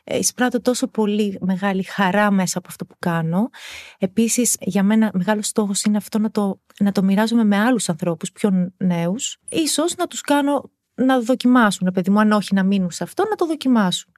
Ε, 0.05 0.19
εισπράττω 0.19 0.61
τόσο 0.61 0.87
πολύ 0.87 1.39
μεγάλη 1.41 1.83
χαρά 1.83 2.31
μέσα 2.31 2.59
από 2.59 2.67
αυτό 2.71 2.85
που 2.85 2.95
κάνω. 2.99 3.51
Επίσης, 3.99 4.57
για 4.61 4.83
μένα 4.83 5.11
μεγάλος 5.15 5.47
στόχος 5.47 5.83
είναι 5.83 5.97
αυτό 5.97 6.19
να 6.19 6.31
το, 6.31 6.61
να 6.79 6.93
το 6.93 7.03
μοιράζομαι 7.03 7.45
με 7.45 7.57
άλλους 7.57 7.89
ανθρώπους 7.89 8.33
πιο 8.33 8.73
νέους. 8.77 9.39
σω 9.69 9.85
να 9.97 10.07
τους 10.07 10.21
κάνω 10.21 10.71
να 10.95 11.21
δοκιμάσουν, 11.21 11.91
παιδί 11.93 12.11
μου, 12.11 12.21
αν 12.21 12.33
όχι 12.33 12.55
να 12.55 12.63
μείνουν 12.63 12.91
σε 12.91 13.05
αυτό, 13.05 13.25
να 13.29 13.35
το 13.35 13.47
δοκιμάσουν. 13.47 14.13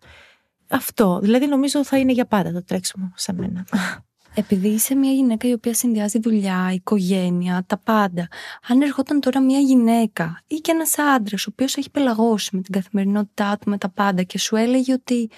Αυτό. 0.68 1.18
Δηλαδή, 1.22 1.46
νομίζω 1.46 1.84
θα 1.84 1.98
είναι 1.98 2.12
για 2.12 2.26
πάντα 2.26 2.52
το 2.52 2.64
τρέξιμο 2.64 3.12
σε 3.14 3.32
μένα. 3.32 3.66
Επειδή 4.34 4.68
είσαι 4.68 4.94
μια 4.94 5.12
γυναίκα 5.12 5.48
η 5.48 5.52
οποία 5.52 5.74
συνδυάζει 5.74 6.18
δουλειά, 6.18 6.70
οικογένεια, 6.72 7.64
τα 7.66 7.78
πάντα. 7.78 8.28
Αν 8.68 8.82
ερχόταν 8.82 9.20
τώρα 9.20 9.40
μια 9.40 9.58
γυναίκα 9.58 10.42
ή 10.46 10.56
και 10.56 10.70
ένας 10.70 10.98
άντρας, 10.98 11.46
ο 11.46 11.50
οποίος 11.52 11.76
έχει 11.76 11.90
πελαγώσει 11.90 12.56
με 12.56 12.62
την 12.62 12.72
καθημερινότητά 12.72 13.58
του, 13.60 13.70
με 13.70 13.78
τα 13.78 13.88
πάντα 13.88 14.22
και 14.22 14.38
σου 14.38 14.56
έλεγε 14.56 14.92
ότι 14.92 15.30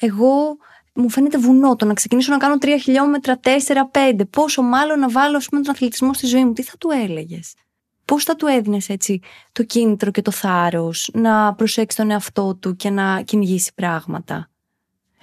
εγώ 0.00 0.56
μου 0.94 1.10
φαίνεται 1.10 1.38
βουνό 1.38 1.76
το 1.76 1.84
να 1.84 1.94
ξεκινήσω 1.94 2.32
να 2.32 2.38
κάνω 2.38 2.58
τρία 2.58 2.78
χιλιόμετρα, 2.78 3.38
τέσσερα, 3.38 3.86
πέντε. 3.88 4.24
Πόσο 4.24 4.62
μάλλον 4.62 4.98
να 4.98 5.08
βάλω 5.08 5.42
πούμε, 5.50 5.62
τον 5.62 5.70
αθλητισμό 5.74 6.14
στη 6.14 6.26
ζωή 6.26 6.44
μου. 6.44 6.52
Τι 6.52 6.62
θα 6.62 6.76
του 6.78 6.90
έλεγες; 6.90 7.54
Πώς 8.04 8.24
θα 8.24 8.36
του 8.36 8.46
έδινες 8.46 8.88
έτσι 8.88 9.20
το 9.52 9.62
κίνητρο 9.62 10.10
και 10.10 10.22
το 10.22 10.30
θάρρος 10.30 11.10
να 11.12 11.54
προσέξει 11.54 11.96
τον 11.96 12.10
εαυτό 12.10 12.54
του 12.54 12.76
και 12.76 12.90
να 12.90 13.22
κυνηγήσει 13.22 13.72
πράγματα; 13.74 14.50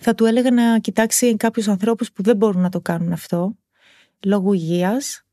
Θα 0.03 0.15
του 0.15 0.25
έλεγα 0.25 0.51
να 0.51 0.79
κοιτάξει 0.79 1.35
κάποιους 1.35 1.67
ανθρώπους 1.67 2.11
που 2.11 2.23
δεν 2.23 2.35
μπορούν 2.37 2.61
να 2.61 2.69
το 2.69 2.81
κάνουν 2.81 3.11
αυτό, 3.11 3.55
λόγω 4.25 4.53
υγείας, 4.53 5.23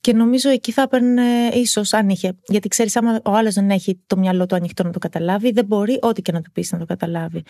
Και 0.00 0.12
νομίζω 0.12 0.50
εκεί 0.50 0.72
θα 0.72 0.82
έπαιρνε 0.82 1.48
ίσως 1.52 1.92
αν 1.92 2.08
είχε. 2.08 2.36
Γιατί 2.46 2.68
ξέρεις, 2.68 2.96
άμα 2.96 3.20
ο 3.24 3.30
άλλος 3.30 3.54
δεν 3.54 3.70
έχει 3.70 4.02
το 4.06 4.16
μυαλό 4.16 4.46
του 4.46 4.54
ανοιχτό 4.54 4.82
να 4.82 4.90
το 4.90 4.98
καταλάβει, 4.98 5.50
δεν 5.52 5.64
μπορεί 5.64 5.98
ό,τι 6.00 6.22
και 6.22 6.32
να 6.32 6.40
του 6.42 6.52
πεις 6.52 6.72
να 6.72 6.78
το 6.78 6.84
καταλάβει. 6.84 7.42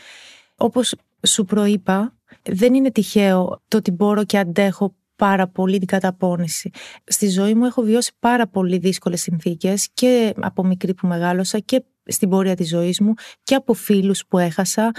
Όπως 0.56 0.94
σου 1.26 1.44
προείπα, 1.44 2.16
δεν 2.42 2.74
είναι 2.74 2.90
τυχαίο 2.90 3.62
το 3.68 3.76
ότι 3.76 3.90
μπορώ 3.90 4.24
και 4.24 4.38
αντέχω 4.38 4.94
πάρα 5.16 5.48
πολύ 5.48 5.78
την 5.78 5.86
καταπώνηση. 5.86 6.70
Στη 7.04 7.28
ζωή 7.28 7.54
μου 7.54 7.64
έχω 7.64 7.82
βιώσει 7.82 8.12
πάρα 8.18 8.46
πολύ 8.46 8.78
δύσκολες 8.78 9.20
συνθήκες 9.20 9.88
και 9.94 10.34
από 10.40 10.64
μικρή 10.64 10.94
που 10.94 11.06
μεγάλωσα 11.06 11.58
και 11.58 11.84
στην 12.04 12.28
πορεία 12.28 12.54
της 12.54 12.68
ζωής 12.68 13.00
μου 13.00 13.14
και 13.42 13.54
από 13.54 13.72
φίλους 13.72 14.26
που 14.26 14.38
έχασα 14.38 14.90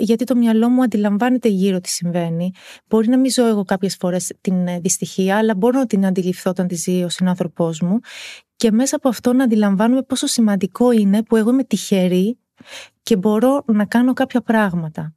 γιατί 0.00 0.24
το 0.24 0.36
μυαλό 0.36 0.68
μου 0.68 0.82
αντιλαμβάνεται 0.82 1.48
γύρω 1.48 1.80
τι 1.80 1.88
συμβαίνει. 1.88 2.50
Μπορεί 2.88 3.08
να 3.08 3.18
μην 3.18 3.30
ζω 3.30 3.46
εγώ 3.46 3.64
κάποιες 3.64 3.96
φορές 3.96 4.32
την 4.40 4.66
ε, 4.66 4.80
δυστυχία, 4.80 5.36
αλλά 5.36 5.54
μπορώ 5.54 5.78
να 5.78 5.86
την 5.86 6.06
αντιληφθώ 6.06 6.50
όταν 6.50 6.66
τη 6.66 6.74
ζει 6.74 7.02
ο 7.02 7.08
συνάνθρωπός 7.08 7.80
μου 7.80 7.98
και 8.56 8.70
μέσα 8.70 8.96
από 8.96 9.08
αυτό 9.08 9.32
να 9.32 9.44
αντιλαμβάνομαι 9.44 10.02
πόσο 10.02 10.26
σημαντικό 10.26 10.92
είναι 10.92 11.22
που 11.22 11.36
εγώ 11.36 11.50
είμαι 11.50 11.64
τυχερή 11.64 12.38
και 13.02 13.16
μπορώ 13.16 13.62
να 13.66 13.84
κάνω 13.84 14.12
κάποια 14.12 14.40
πράγματα 14.40 15.14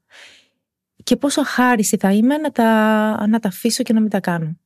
και 1.04 1.16
πόσο 1.16 1.44
χάριστη 1.44 1.98
θα 1.98 2.12
είμαι 2.12 2.38
να 2.38 2.52
τα, 2.52 3.28
να 3.28 3.40
τα 3.40 3.48
αφήσω 3.48 3.84
και 3.84 3.94
να 3.94 4.02
μην 4.02 4.10
τα 4.10 4.20
κάνω. 4.20 4.58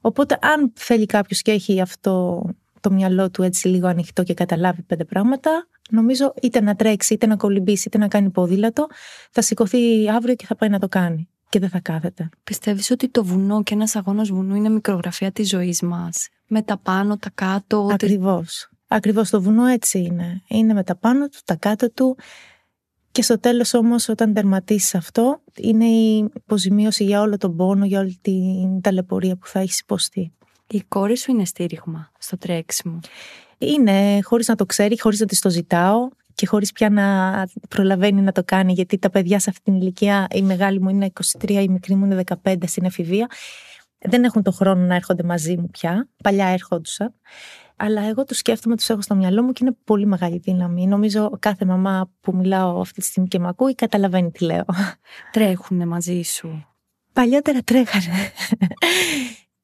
Οπότε 0.00 0.38
αν 0.40 0.72
θέλει 0.74 1.06
κάποιος 1.06 1.42
και 1.42 1.50
έχει 1.50 1.80
αυτό 1.80 2.42
το 2.80 2.90
μυαλό 2.90 3.30
του 3.30 3.42
έτσι 3.42 3.68
λίγο 3.68 3.86
ανοιχτό 3.86 4.22
και 4.22 4.34
καταλάβει 4.34 4.82
πέντε 4.82 5.04
πράγματα, 5.04 5.66
νομίζω 5.88 6.34
είτε 6.42 6.60
να 6.60 6.74
τρέξει, 6.74 7.14
είτε 7.14 7.26
να 7.26 7.36
κολυμπήσει, 7.36 7.88
είτε 7.88 7.98
να 7.98 8.08
κάνει 8.08 8.30
ποδήλατο, 8.30 8.86
θα 9.30 9.42
σηκωθεί 9.42 10.08
αύριο 10.10 10.34
και 10.34 10.46
θα 10.46 10.56
πάει 10.56 10.68
να 10.68 10.78
το 10.78 10.88
κάνει 10.88 11.28
και 11.48 11.58
δεν 11.58 11.68
θα 11.68 11.80
κάθεται. 11.80 12.28
Πιστεύεις 12.44 12.90
ότι 12.90 13.08
το 13.08 13.24
βουνό 13.24 13.62
και 13.62 13.74
ένας 13.74 13.96
αγώνας 13.96 14.28
βουνού 14.28 14.54
είναι 14.54 14.68
μικρογραφία 14.68 15.32
της 15.32 15.48
ζωής 15.48 15.82
μας; 15.82 16.28
Με 16.48 16.62
τα 16.62 16.78
πάνω, 16.78 17.16
τα 17.16 17.30
κάτω. 17.34 17.88
Ακριβώς. 17.92 18.70
Ακριβώς 18.88 19.30
το 19.30 19.42
βουνό 19.42 19.64
έτσι 19.66 19.98
είναι. 19.98 20.42
Είναι 20.48 20.72
με 20.72 20.84
τα 20.84 20.96
πάνω 20.96 21.28
του, 21.28 21.38
τα 21.44 21.56
κάτω 21.56 21.90
του. 21.90 22.16
Και 23.12 23.22
στο 23.22 23.40
τέλος 23.40 23.74
όμως 23.74 24.08
όταν 24.08 24.32
τερματίσεις 24.32 24.94
αυτό 24.94 25.40
είναι 25.56 25.84
η 25.84 26.30
υποζημίωση 26.34 27.04
για 27.04 27.20
όλο 27.20 27.36
τον 27.36 27.56
πόνο, 27.56 27.84
για 27.84 28.00
όλη 28.00 28.18
την 28.22 28.80
ταλαιπωρία 28.80 29.36
που 29.36 29.46
θα 29.46 29.60
έχεις 29.60 29.80
υποστεί. 29.80 30.32
Η 30.66 30.82
κόρη 30.88 31.16
σου 31.16 31.30
είναι 31.30 31.44
στήριγμα 31.44 32.10
στο 32.18 32.38
τρέξιμο. 32.38 33.00
Είναι 33.58 34.18
χωρίς 34.22 34.48
να 34.48 34.54
το 34.54 34.66
ξέρει, 34.66 35.00
χωρίς 35.00 35.20
να 35.20 35.26
της 35.26 35.40
το 35.40 35.50
ζητάω 35.50 36.08
και 36.34 36.46
χωρίς 36.46 36.72
πια 36.72 36.90
να 36.90 37.46
προλαβαίνει 37.68 38.20
να 38.20 38.32
το 38.32 38.42
κάνει 38.44 38.72
γιατί 38.72 38.98
τα 38.98 39.10
παιδιά 39.10 39.38
σε 39.38 39.50
αυτή 39.50 39.62
την 39.62 39.74
ηλικία, 39.74 40.26
η 40.30 40.42
μεγάλη 40.42 40.80
μου 40.80 40.88
είναι 40.88 41.12
23, 41.38 41.50
η 41.50 41.68
μικρή 41.68 41.94
μου 41.94 42.04
είναι 42.04 42.22
15 42.44 42.56
στην 42.66 42.84
εφηβεία 42.84 43.28
δεν 43.98 44.24
έχουν 44.24 44.42
το 44.42 44.50
χρόνο 44.50 44.84
να 44.84 44.94
έρχονται 44.94 45.22
μαζί 45.22 45.56
μου 45.56 45.68
πια. 45.70 46.08
Παλιά 46.22 46.46
έρχοντουσαν. 46.46 47.14
Αλλά 47.76 48.02
εγώ 48.02 48.24
του 48.24 48.34
σκέφτομαι, 48.34 48.76
τους 48.76 48.88
έχω 48.88 49.02
στο 49.02 49.14
μυαλό 49.14 49.42
μου 49.42 49.52
και 49.52 49.64
είναι 49.64 49.76
πολύ 49.84 50.06
μεγάλη 50.06 50.38
δύναμη. 50.38 50.86
Νομίζω 50.86 51.30
κάθε 51.38 51.64
μαμά 51.64 52.10
που 52.20 52.36
μιλάω 52.36 52.80
αυτή 52.80 53.00
τη 53.00 53.06
στιγμή 53.06 53.28
και 53.28 53.38
με 53.38 53.48
ακούει 53.48 53.74
καταλαβαίνει 53.74 54.30
τι 54.30 54.44
λέω. 54.44 54.64
Τρέχουνε 55.32 55.86
μαζί 55.86 56.22
σου. 56.22 56.66
Παλιότερα 57.12 57.58
τρέχανε. 57.62 58.32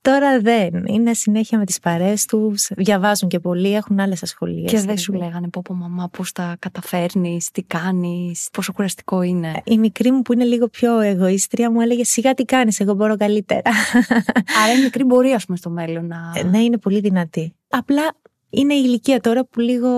Τώρα 0.04 0.40
δεν. 0.40 0.84
Είναι 0.86 1.14
συνέχεια 1.14 1.58
με 1.58 1.64
τις 1.64 1.78
παρέ 1.78 2.12
τους. 2.28 2.70
Διαβάζουν 2.76 3.28
και 3.28 3.38
πολύ, 3.38 3.74
έχουν 3.74 4.00
άλλες 4.00 4.22
ασχολίες. 4.22 4.70
Και 4.70 4.80
δεν 4.80 4.98
σου 4.98 5.12
λέγανε 5.12 5.48
πω, 5.48 5.62
πω 5.64 5.74
μαμά, 5.74 6.08
πώς 6.08 6.32
τα 6.32 6.56
καταφέρνεις, 6.58 7.50
τι 7.50 7.62
κάνεις, 7.62 8.48
πόσο 8.52 8.72
κουραστικό 8.72 9.22
είναι. 9.22 9.52
Η 9.64 9.78
μικρή 9.78 10.10
μου 10.10 10.22
που 10.22 10.32
είναι 10.32 10.44
λίγο 10.44 10.68
πιο 10.68 11.00
εγωίστρια 11.00 11.70
μου 11.70 11.80
έλεγε 11.80 12.04
Σιγά 12.04 12.34
τι 12.34 12.44
κάνεις, 12.44 12.80
εγώ 12.80 12.94
μπορώ 12.94 13.16
καλύτερα. 13.16 13.70
Άρα 14.64 14.72
η 14.78 14.82
μικρή 14.82 15.04
μπορεί, 15.04 15.30
ας 15.30 15.44
πούμε, 15.44 15.56
στο 15.58 15.70
μέλλον 15.70 16.06
να. 16.06 16.32
Ε, 16.36 16.42
ναι, 16.42 16.58
είναι 16.58 16.78
πολύ 16.78 17.00
δυνατή. 17.00 17.54
Απλά 17.68 18.02
είναι 18.54 18.74
η 18.74 18.82
ηλικία 18.84 19.20
τώρα 19.20 19.44
που 19.46 19.60
λίγο. 19.60 19.88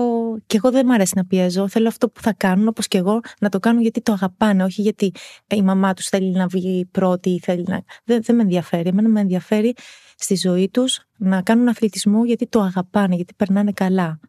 και 0.45 0.57
εγώ 0.57 0.71
δεν 0.71 0.83
μου 0.85 0.93
αρέσει 0.93 1.13
να 1.15 1.25
πιέζω. 1.25 1.67
Θέλω 1.67 1.87
αυτό 1.87 2.09
που 2.09 2.21
θα 2.21 2.33
κάνουν, 2.33 2.67
όπως 2.67 2.87
και 2.87 2.97
εγώ, 2.97 3.19
να 3.39 3.49
το 3.49 3.59
κάνουν 3.59 3.81
γιατί 3.81 4.01
το 4.01 4.11
αγαπάνε, 4.11 4.63
όχι 4.63 4.81
γιατί 4.81 5.11
η 5.47 5.61
μαμά 5.61 5.93
τους 5.93 6.07
θέλει 6.07 6.31
να 6.31 6.47
βγει 6.47 6.85
πρώτη 6.85 7.29
ή 7.29 7.39
θέλει 7.39 7.65
να. 7.67 7.81
Δεν, 8.03 8.21
δεν 8.23 8.35
με 8.35 8.41
ενδιαφέρει. 8.41 8.89
Εμένα 8.89 9.09
με 9.09 9.19
ενδιαφέρει 9.19 9.73
στη 10.15 10.35
ζωή 10.35 10.69
τους 10.69 10.99
να 11.17 11.41
κάνουν 11.41 11.67
αθλητισμό 11.67 12.25
γιατί 12.25 12.47
το 12.47 12.61
αγαπάνε, 12.61 13.15
γιατί 13.15 13.33
περνάνε 13.33 13.71
καλά. 13.71 14.19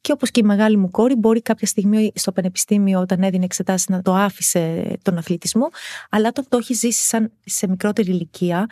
Και 0.00 0.12
όπως 0.12 0.30
και 0.30 0.40
η 0.40 0.46
μεγάλη 0.46 0.76
μου 0.76 0.90
κόρη, 0.90 1.14
μπορεί 1.14 1.42
κάποια 1.42 1.66
στιγμή 1.66 2.12
στο 2.14 2.32
πανεπιστήμιο, 2.32 3.00
όταν 3.00 3.22
έδινε 3.22 3.44
εξετάσεις, 3.44 3.88
να 3.88 4.02
το 4.02 4.14
άφησε 4.14 4.92
τον 5.02 5.18
αθλητισμό, 5.18 5.68
αλλά 6.10 6.28
όταν 6.28 6.46
το 6.48 6.56
έχει 6.56 6.74
ζήσει 6.74 7.02
σαν 7.02 7.32
σε 7.44 7.68
μικρότερη 7.68 8.10
ηλικία, 8.10 8.66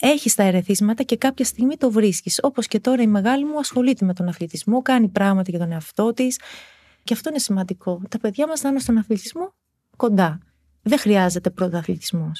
έχεις 0.00 0.34
τα 0.34 0.42
ερεθίσματα 0.42 1.02
και 1.02 1.16
κάποια 1.16 1.44
στιγμή 1.44 1.76
το 1.76 1.90
βρίσκεις. 1.90 2.38
Όπως 2.42 2.66
και 2.66 2.80
τώρα 2.80 3.02
η 3.02 3.06
μεγάλη 3.06 3.44
μου 3.44 3.58
ασχολείται 3.58 4.04
με 4.04 4.14
τον 4.14 4.28
αθλητισμό, 4.28 4.82
κάνει 4.82 5.08
πράγματα 5.08 5.50
για 5.50 5.58
τον 5.58 5.72
εαυτό 5.72 6.12
της. 6.12 6.40
Και 7.04 7.14
αυτό 7.14 7.28
είναι 7.28 7.38
σημαντικό. 7.38 8.02
Τα 8.08 8.18
παιδιά 8.18 8.46
μας 8.46 8.62
να 8.62 8.68
είναι 8.68 8.78
στον 8.78 8.98
αθλητισμό 8.98 9.54
κοντά. 9.96 10.38
Δεν 10.82 10.98
χρειάζεται 10.98 11.50
πρωταθλητισμό. 11.50 12.32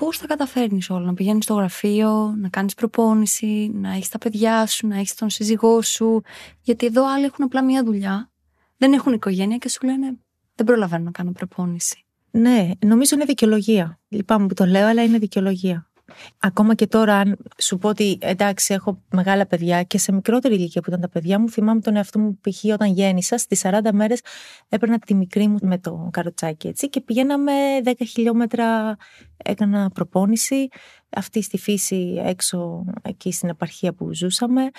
Πώς 0.00 0.18
θα 0.18 0.26
καταφέρνεις 0.26 0.90
όλα, 0.90 1.06
να 1.06 1.14
πηγαίνεις 1.14 1.44
στο 1.44 1.54
γραφείο, 1.54 2.34
να 2.38 2.48
κάνεις 2.48 2.74
προπόνηση, 2.74 3.70
να 3.74 3.92
έχεις 3.92 4.08
τα 4.08 4.18
παιδιά 4.18 4.66
σου, 4.66 4.86
να 4.86 4.96
έχεις 4.96 5.14
τον 5.14 5.30
σύζυγό 5.30 5.82
σου; 5.82 6.22
Γιατί 6.60 6.86
εδώ 6.86 7.12
άλλοι 7.12 7.24
έχουν 7.24 7.44
απλά 7.44 7.64
μία 7.64 7.84
δουλειά, 7.84 8.30
δεν 8.76 8.92
έχουν 8.92 9.12
οικογένεια 9.12 9.56
και 9.56 9.68
σου 9.68 9.86
λένε 9.86 10.18
Δεν 10.54 10.66
προλαβαίνω 10.66 11.04
να 11.04 11.10
κάνω 11.10 11.32
προπόνηση. 11.32 12.04
Ναι, 12.30 12.70
νομίζω 12.86 13.14
είναι 13.14 13.24
δικαιολογία. 13.24 14.00
Λυπάμαι 14.08 14.46
που 14.46 14.54
το 14.54 14.64
λέω, 14.64 14.86
αλλά 14.86 15.02
είναι 15.02 15.18
δικαιολογία. 15.18 15.90
Ακόμα 16.38 16.74
και 16.74 16.86
τώρα, 16.86 17.16
αν 17.16 17.36
σου 17.58 17.78
πω 17.78 17.88
ότι 17.88 18.18
εντάξει, 18.20 18.74
έχω 18.74 19.02
μεγάλα 19.10 19.46
παιδιά 19.46 19.82
και 19.82 19.98
σε 19.98 20.12
μικρότερη 20.12 20.54
ηλικία 20.54 20.80
που 20.80 20.88
ήταν 20.88 21.00
τα 21.00 21.08
παιδιά 21.08 21.38
μου, 21.38 21.50
θυμάμαι 21.50 21.80
τον 21.80 21.96
εαυτό 21.96 22.18
μου 22.18 22.38
π.χ. 22.40 22.64
όταν 22.72 22.92
γέννησα, 22.92 23.38
στις 23.38 23.62
40 23.64 23.78
μέρες 23.92 24.20
έπαιρνα 24.68 24.98
τη 24.98 25.14
μικρή 25.14 25.48
μου 25.48 25.58
με 25.62 25.78
το 25.78 26.08
καροτσάκι 26.12 26.66
έτσι 26.66 26.88
και 26.88 27.00
πηγαίναμε 27.00 27.52
10 27.84 27.92
χιλιόμετρα, 28.08 28.96
έκανα 29.36 29.90
προπόνηση. 29.90 30.68
Αυτή 31.16 31.42
στη 31.42 31.58
φύση 31.58 32.22
έξω 32.24 32.84
εκεί 33.02 33.32
στην 33.32 33.48
επαρχία 33.48 33.92
που 33.92 34.14
ζούσαμε. 34.14 34.70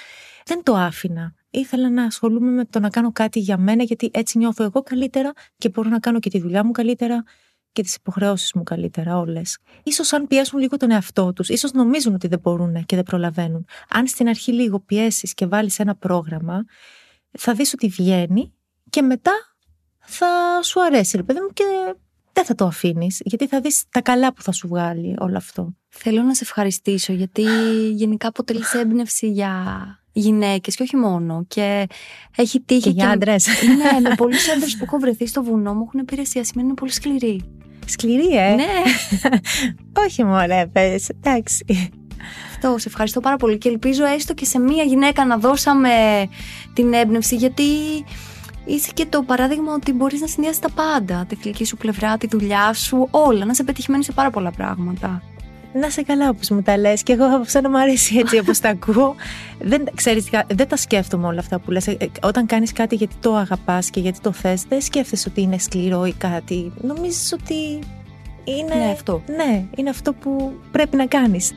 Δεν 0.46 0.64
το 0.64 0.76
άφηνα. 0.76 1.34
Ήθελα 1.50 1.90
να 1.90 2.04
ασχολούμαι 2.04 2.52
με 2.52 2.66
το 2.66 2.80
να 2.80 2.90
κάνω 2.90 3.12
κάτι 3.12 3.40
για 3.40 3.58
μένα, 3.58 3.84
γιατί 3.84 4.10
έτσι 4.14 4.38
νιώθω 4.38 4.64
εγώ 4.64 4.82
καλύτερα 4.82 5.32
και 5.58 5.70
μπορώ 5.70 5.90
να 5.90 6.00
κάνω 6.00 6.20
και 6.20 6.30
τη 6.30 6.40
δουλειά 6.40 6.66
μου 6.66 6.72
καλύτερα 6.72 7.24
και 7.76 7.82
τις 7.82 7.96
υποχρεώσεις 7.96 8.54
μου 8.54 8.64
καλύτερα 8.64 9.18
όλες. 9.18 9.58
σω 9.94 10.16
αν 10.16 10.28
πιέσουν 10.28 10.60
λίγο 10.60 10.78
τον 10.78 10.92
εαυτό 10.92 11.34
τους, 11.34 11.50
ίσως 11.50 11.72
νομίζουν 11.72 12.14
ότι 12.14 12.28
δεν 12.28 12.40
μπορούν 12.40 12.86
και 12.86 12.96
δεν 12.96 13.04
προλαβαίνουν. 13.04 13.66
Αν 13.90 14.08
στην 14.08 14.28
αρχή 14.28 14.52
λίγο 14.52 14.80
πιέσεις 14.80 15.34
και 15.34 15.46
βάλεις 15.46 15.80
ένα 15.80 15.96
πρόγραμμα, 15.96 16.66
θα 17.32 17.54
δεις 17.54 17.74
ότι 17.74 17.88
βγαίνει 17.88 18.54
και 18.90 19.02
μετά 19.02 19.32
θα 20.00 20.28
σου 20.64 20.84
αρέσει, 20.84 21.18
ρε 21.18 21.24
παιδί 21.24 21.40
μου, 21.40 21.50
και 21.54 21.64
δεν 22.34 22.46
θα 22.46 22.56
το 22.56 22.66
αφήνεις, 22.66 23.22
γιατί 23.26 23.48
θα 23.48 23.62
δεις 23.62 23.84
τα 23.90 24.02
καλά 24.02 24.34
που 24.34 24.42
θα 24.42 24.52
σου 24.52 24.68
βγάλει 24.68 25.16
όλο 25.20 25.38
αυτό. 25.38 25.76
Θέλω 25.90 26.22
να 26.22 26.36
σε 26.36 26.44
ευχαριστήσω, 26.44 27.14
γιατί 27.14 27.44
γενικά 27.92 28.28
αποτελείς 28.28 28.74
έμπνευση 28.74 29.32
για 29.32 29.54
γυναίκες 30.20 30.76
και 30.76 30.84
όχι 30.84 30.96
μόνο. 30.96 31.46
Και 31.48 31.88
έχει 32.38 32.62
τύχει. 32.62 32.82
Και 32.82 32.90
για 32.90 33.10
άντρες. 33.10 33.48
Ναι, 33.78 34.10
με 34.10 34.16
πολλούς 34.22 34.50
άντρες 34.50 34.78
που 34.78 34.84
έχω 34.84 34.98
βρεθεί 34.98 35.28
στο 35.28 35.44
βουνό 35.44 35.74
μου 35.74 35.84
έχουν 35.88 36.06
πει 36.06 36.40
είναι 36.60 36.74
πολύ 36.74 36.92
σκληρή. 36.92 37.42
Σκληρή, 37.86 38.38
ε; 38.38 38.54
Ναι. 38.54 38.64
Όχι 40.06 40.24
μωρέ, 40.24 40.68
πες. 40.72 41.10
Εντάξει. 41.10 41.66
Αυτό, 42.52 42.78
σε 42.78 42.88
ευχαριστώ 42.88 43.20
πάρα 43.20 43.36
πολύ 43.36 43.58
και 43.58 43.70
ελπίζω 43.70 44.06
έστω 44.06 44.34
και 44.34 44.46
σε 44.46 44.60
μία 44.60 44.84
γυναίκα 44.84 45.26
να 45.26 45.38
δώσαμε 45.38 45.90
την 46.74 46.94
έμπνευση 46.94 47.36
γιατί 47.36 47.64
είσαι 48.66 48.92
και 48.94 49.06
το 49.06 49.22
παράδειγμα 49.22 49.74
ότι 49.74 49.92
μπορείς 49.94 50.22
να 50.22 50.28
συνδυάσεις 50.28 50.60
τα 50.60 50.70
πάντα. 50.70 51.26
Τη 51.28 51.36
φιλική 51.36 51.66
σου 51.66 51.78
πλευρά, 51.78 52.18
τη 52.18 52.28
δουλειά 52.28 52.74
σου, 52.74 53.08
όλα. 53.12 53.46
Να 53.46 53.52
είσαι 53.52 53.64
πετυχημένη 53.64 54.04
σε 54.04 54.12
πάρα 54.12 54.30
πολλά 54.30 54.52
πράγματα. 54.52 55.22
Να 55.80 55.90
σε 55.90 56.02
καλά 56.02 56.30
όπως 56.30 56.50
μου 56.50 56.62
τα 56.62 56.78
λες 56.78 57.04
και 57.04 57.14
εγώ 57.14 57.24
αυτό 57.24 57.62
να 57.62 57.70
μου 57.70 57.80
αρέσει 57.80 58.18
έτσι 58.18 58.38
όπως 58.38 58.60
τα 58.60 58.70
ακούω. 58.70 59.16
Δεν, 59.60 59.88
ξέρεις, 59.96 60.30
δεν 60.48 60.68
τα 60.68 60.76
σκέφτομαι 60.76 61.28
όλα 61.28 61.40
αυτά 61.40 61.60
που 61.60 61.72
λες. 61.72 61.88
Ε, 61.88 61.98
όταν 62.22 62.46
κάνεις 62.46 62.72
κάτι 62.72 62.96
γιατί 62.96 63.16
το 63.20 63.36
αγαπάς 63.36 63.90
και 63.90 64.00
γιατί 64.00 64.20
το 64.20 64.32
θες, 64.32 64.64
δεν 64.70 64.82
σκέφτεσαι 64.82 65.30
ότι 65.30 65.42
είναι 65.42 65.58
σκληρό 65.58 66.06
ή 66.06 66.14
κάτι. 66.14 66.72
Νομίζεις 66.82 67.34
ότι 67.34 67.80
είναι... 68.44 68.76
Ναι, 68.76 68.92
αυτό. 68.92 69.22
Ναι, 69.26 69.66
είναι 69.76 69.90
αυτό 69.90 70.14
που 70.14 70.54
πρέπει 70.72 70.96
να 70.96 71.06
κάνεις. 71.06 71.54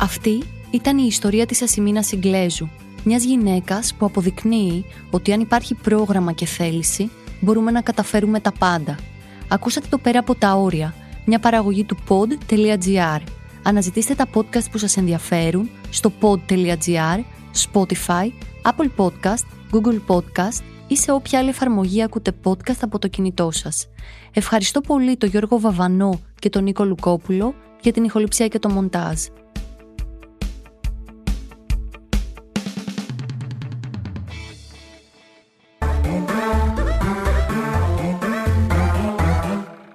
Αυτή 0.00 0.42
ήταν 0.70 0.98
η 0.98 1.04
ιστορία 1.06 1.46
της 1.46 1.62
Ασημίνας 1.62 2.12
Ιγκλέζου 2.12 2.68
μιας 3.04 3.24
γυναίκας 3.24 3.94
που 3.94 4.06
αποδεικνύει 4.06 4.84
ότι 5.10 5.32
αν 5.32 5.40
υπάρχει 5.40 5.74
πρόγραμμα 5.74 6.32
και 6.32 6.46
θέληση, 6.46 7.10
μπορούμε 7.40 7.70
να 7.70 7.80
καταφέρουμε 7.80 8.40
τα 8.40 8.52
πάντα. 8.58 8.96
Ακούσατε 9.48 9.86
το 9.90 9.98
πέρα 9.98 10.18
από 10.18 10.34
τα 10.34 10.54
όρια, 10.54 10.94
μια 11.24 11.38
παραγωγή 11.38 11.84
του 11.84 11.96
pod.gr. 12.08 13.20
Αναζητήστε 13.62 14.14
τα 14.14 14.26
podcast 14.34 14.70
που 14.70 14.78
σας 14.78 14.96
ενδιαφέρουν 14.96 15.70
στο 15.90 16.12
pod.gr, 16.20 17.20
Spotify, 17.72 18.26
Apple 18.62 18.90
Podcast, 18.96 19.44
Google 19.72 20.00
Podcast 20.06 20.62
ή 20.86 20.96
σε 20.96 21.12
όποια 21.12 21.38
άλλη 21.38 21.48
εφαρμογή 21.48 22.02
ακούτε 22.02 22.32
podcast 22.44 22.80
από 22.80 22.98
το 22.98 23.08
κινητό 23.08 23.50
σας. 23.50 23.86
Ευχαριστώ 24.32 24.80
πολύ 24.80 25.16
τον 25.16 25.28
Γιώργο 25.28 25.60
Βαβανό 25.60 26.20
και 26.38 26.50
τον 26.50 26.62
Νίκο 26.62 26.84
Λουκόπουλο 26.84 27.54
για 27.82 27.92
την 27.92 28.04
ηχοληψία 28.04 28.48
και 28.48 28.58
το 28.58 28.70
μοντάζ. 28.70 29.20